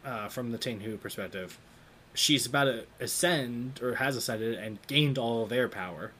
[0.05, 1.57] uh, from the Tain Hu perspective.
[2.13, 6.11] She's about to ascend or has ascended and gained all of their power.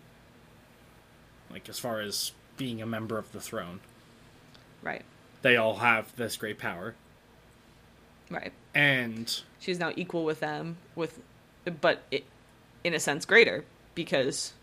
[1.52, 3.82] Like as far as being a member of the throne.
[4.82, 5.04] Right,
[5.44, 6.96] They all have this great power.
[8.32, 8.52] right.
[8.74, 11.20] And She's now equal with them, with,
[11.82, 12.24] but it,
[12.84, 13.64] in a sense, greater
[13.94, 14.54] because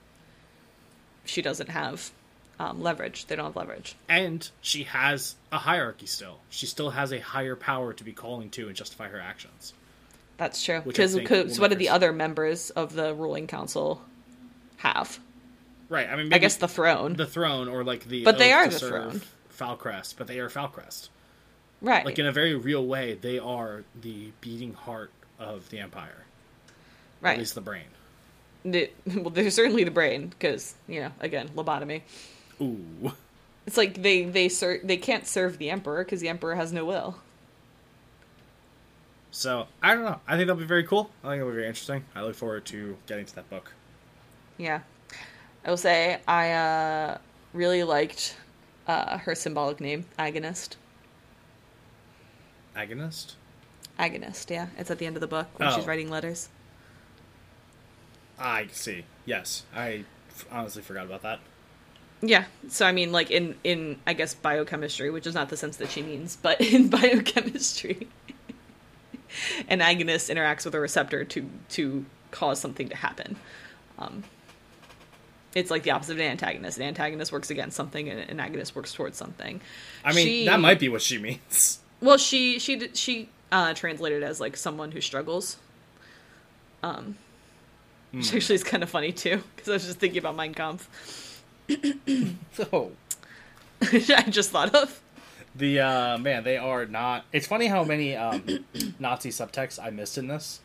[1.29, 2.11] she doesn't have
[2.59, 3.27] um, leverage.
[3.27, 3.95] They don't have leverage.
[4.09, 6.39] and she has a hierarchy still.
[6.51, 9.73] She still has a higher power to be calling to and justify her actions.
[10.39, 10.83] That's true.
[10.85, 11.15] Because
[11.61, 14.03] what do the other members of the ruling council
[14.79, 15.19] have?
[15.89, 16.09] Right.
[16.09, 17.15] I mean I guess the throne.
[17.15, 19.23] the throne or like the But they are the throne.
[19.57, 21.09] Falcrest, but they are Falcrest.
[21.81, 22.05] right.
[22.05, 26.25] like in a very real way, they are the beating heart of the empire.
[27.23, 27.39] At right.
[27.39, 27.87] least the brain.
[28.65, 32.03] The- well, they're certainly the brain because you know, again, lobotomy.
[32.61, 33.13] Ooh.
[33.67, 36.85] It's like they they ser- they can't serve the emperor because the emperor has no
[36.85, 37.19] will.
[39.31, 40.21] So I don't know.
[40.27, 41.11] I think that'll be very cool.
[41.23, 42.05] I think it'll be very interesting.
[42.15, 43.73] I look forward to getting to that book.
[44.57, 44.81] Yeah,
[45.65, 47.19] I will say I uh,
[47.53, 48.37] really liked
[48.87, 50.77] uh, her symbolic name, agonist.
[52.75, 53.35] Agonist.
[53.99, 55.87] Agonist, yeah, it's at the end of the book when she's Oh.
[55.87, 56.49] writing letters.
[58.39, 59.05] I see.
[59.25, 61.41] Yes, I f- honestly forgot about that.
[62.21, 62.45] Yeah.
[62.69, 65.91] So I mean, like in in I guess biochemistry, which is not the sense that
[65.91, 68.09] she means, but in biochemistry,
[69.69, 73.37] an agonist interacts with a receptor to to cause something to happen.
[73.99, 74.25] Um,
[75.55, 76.77] it's like the opposite of an antagonist.
[76.79, 79.61] An antagonist works against something, and an agonist works towards something.
[80.05, 81.81] I mean, She- that might be what she means.
[82.01, 85.57] Well, she she she uh, translated as like someone who struggles.
[86.81, 87.17] Um,
[88.13, 91.43] which actually is kind of funny too, because I was just thinking about Mein Kampf.
[92.73, 92.91] Oh.
[93.83, 95.01] I just thought of.
[95.55, 97.25] The uh man, they are not.
[97.33, 98.43] It's funny how many um,
[98.99, 100.61] Nazi subtexts I missed in this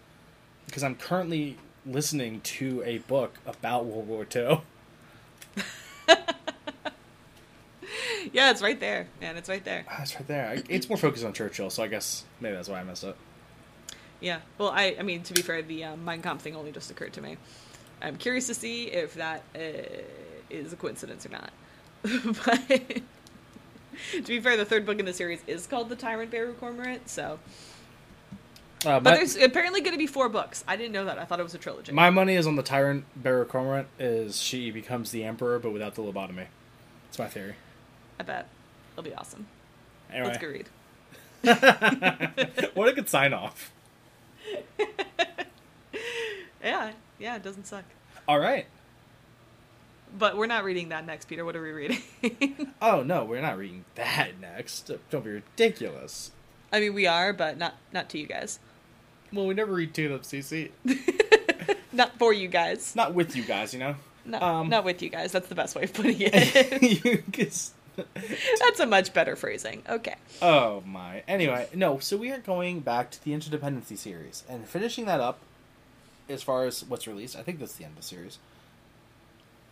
[0.66, 4.62] because I'm currently listening to a book about World War II.
[8.32, 9.36] Yeah, it's right there, man.
[9.38, 9.86] It's right there.
[9.90, 10.64] Ah, It's right there.
[10.70, 13.16] It's more focused on Churchill, so I guess maybe that's why I missed it.
[14.24, 14.40] Yeah.
[14.58, 17.14] Well, I I mean to be fair, the um, Mein Kampf thing only just occurred
[17.14, 17.38] to me.
[18.02, 19.60] I'm curious to see if that uh,
[20.50, 21.52] is a coincidence or not.
[22.46, 23.02] but
[24.12, 27.08] to be fair, the third book in the series is called The Tyrant Baru Cormorant.
[27.08, 27.40] So,
[28.86, 30.64] Uh, but my, there's apparently going to be four books.
[30.68, 31.18] I didn't know that.
[31.20, 31.92] I thought it was a trilogy.
[31.92, 33.88] my money is on the Tyrant Baru Cormorant.
[34.00, 36.48] Is she becomes the Emperor, but without the lobotomy?
[37.06, 37.56] That's my theory.
[38.20, 38.48] I bet
[38.94, 39.48] it'll be awesome.
[40.12, 40.68] Anyway, Let's go read.
[42.74, 43.73] what a good sign off.
[46.64, 47.84] Yeah, yeah, it doesn't suck.
[48.28, 48.66] All right.
[50.18, 51.44] But we're not reading that next, Peter.
[51.44, 52.02] What are we reading?
[52.82, 54.90] Oh no, we're not reading that next.
[55.10, 56.32] Don't be ridiculous.
[56.72, 58.60] I mean, we are, but not not to you guys.
[59.32, 60.72] Well, we never read Tune Up CC.
[61.92, 62.96] Not for you guys.
[62.96, 63.96] Not with you guys, you know.
[64.26, 65.32] No, Um, not with you guys.
[65.32, 67.04] That's the best way of putting it.
[67.06, 69.84] You just- That's a much better phrasing.
[69.88, 70.16] Okay.
[70.42, 71.24] oh my.
[71.28, 72.00] Anyway, no.
[72.00, 75.40] So we are going back to the Interdependency series and finishing that up.
[76.30, 78.40] As far as what's released, I think that's the end of the series.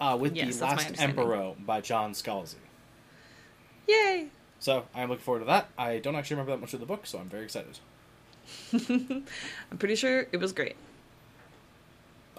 [0.01, 0.93] Uh, with Yes, the Last.
[0.95, 2.55] Emperox by John Scalzi.
[3.87, 4.27] Yay.
[4.59, 5.69] So I'm looking forward to that.
[5.77, 7.79] I don't actually remember that much of the book, so I'm very excited.
[9.71, 10.75] I'm pretty sure it was great.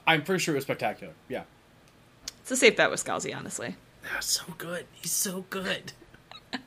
[0.07, 1.15] I'm pretty sure it was spectacular.
[1.29, 1.45] Yeah.
[2.41, 3.77] It's a safe bet with Scalzi, honestly.
[4.03, 4.87] That's so good.
[4.93, 5.93] He's so good.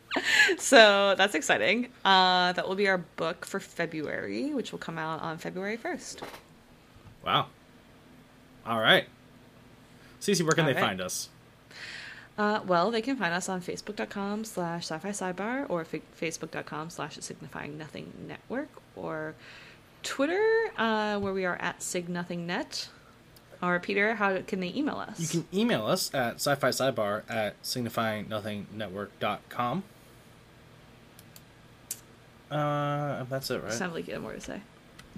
[0.58, 1.90] So that's exciting.
[2.06, 6.22] Uh, that will be our book for February, which will come out on February 1st.
[7.26, 7.48] Wow.
[8.66, 9.08] All right.
[10.22, 10.86] Cece, where can All they right.
[10.88, 11.28] find us?
[12.38, 17.18] Uh, well, they can find us on facebook.com slash sci-fi sidebar or fa- facebook.com slash
[17.20, 19.36] signifying nothing network or
[20.02, 20.42] Twitter,
[20.78, 22.88] uh, where we are at sig nothing net.
[23.62, 25.20] Or Peter, how can they email us?
[25.20, 29.84] You can email us at sci-fi sidebar at signifyingnothingnetwork.com.
[32.52, 33.74] Uh, that's it, right?
[33.74, 34.62] Sounded like you have more to say.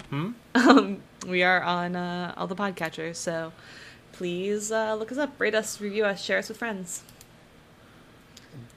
[0.09, 0.31] Hmm?
[0.55, 3.51] Um, we are on uh, all the podcatchers, so
[4.13, 7.03] please uh, look us up, rate us, review us, share us with friends.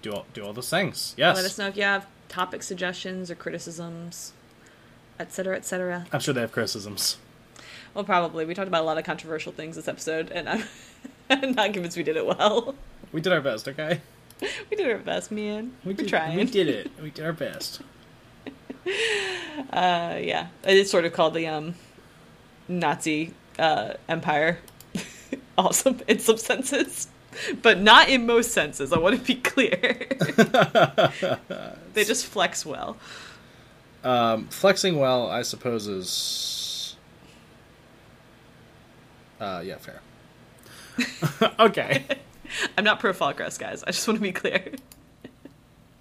[0.03, 1.15] Do all, do all those things.
[1.17, 1.37] Yes.
[1.37, 4.33] Let us know if you have topic suggestions or criticisms,
[5.19, 6.07] etc., etc.
[6.13, 7.19] I'm sure they have criticisms.
[7.95, 8.45] Well, probably.
[8.45, 10.65] We talked about a lot of controversial things this episode, and I'm,
[11.29, 12.75] I'm not convinced we did it well.
[13.13, 14.01] We did our best, okay?
[14.71, 15.73] We did our best, man.
[15.85, 16.37] We did, trying.
[16.37, 16.91] We did it.
[17.03, 17.83] We did our best.
[19.71, 21.75] Uh, yeah, it's sort of called the um,
[22.67, 24.59] Nazi uh, empire.
[25.59, 27.09] awesome in some senses,
[27.61, 28.93] but not in most senses.
[28.93, 30.07] I want to be clear.
[31.93, 32.97] they just flex well.
[34.03, 36.60] Um, flexing well, I suppose, is.
[39.41, 40.01] Uh, yeah, fair.
[41.59, 42.05] okay.
[42.79, 43.83] I'm not pro Falcrest, guys.
[43.85, 44.73] I just want to be clear.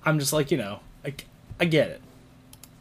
[0.05, 1.13] I'm just like, you know, I,
[1.59, 2.01] I get it.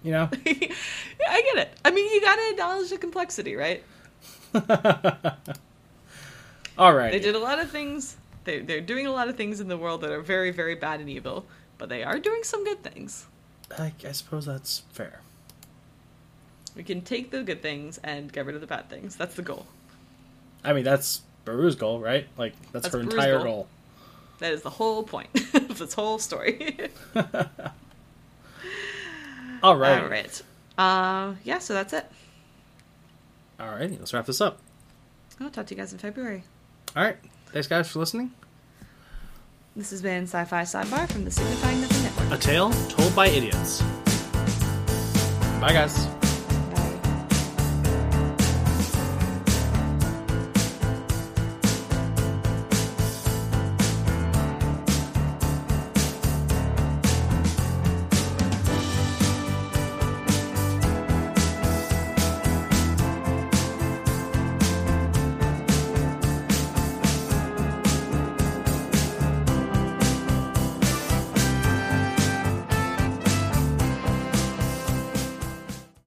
[0.02, 0.28] You know?
[0.46, 1.78] I get it.
[1.84, 3.82] I mean, you gotta acknowledge the complexity, right?
[6.78, 7.12] All right.
[7.12, 8.16] They did a lot of things.
[8.44, 11.00] They, they're doing a lot of things in the world that are very, very bad
[11.00, 11.44] and evil,
[11.76, 13.26] but they are doing some good things.
[13.76, 15.20] I, I suppose that's fair.
[16.74, 19.16] We can take the good things and get rid of the bad things.
[19.16, 19.66] That's the goal.
[20.64, 22.26] I mean, that's Baru's goal, right?
[22.36, 23.44] Like, that's, That's her Baru's entire goal.
[23.44, 23.68] goal.
[24.40, 26.76] That is the whole point of this whole story.
[29.62, 30.02] All right.
[30.02, 30.42] All right.
[30.76, 32.06] Uh, yeah, so that's it.
[33.58, 33.90] All right.
[33.98, 34.58] Let's wrap this up.
[35.40, 36.44] I'll talk to you guys in February.
[36.96, 37.16] All right.
[37.46, 38.32] Thanks, guys, for listening.
[39.74, 42.38] This has been Sci Fi Sidebar from the Signifying Nothing Network.
[42.38, 43.80] A tale told by idiots.
[45.60, 46.08] Bye, guys.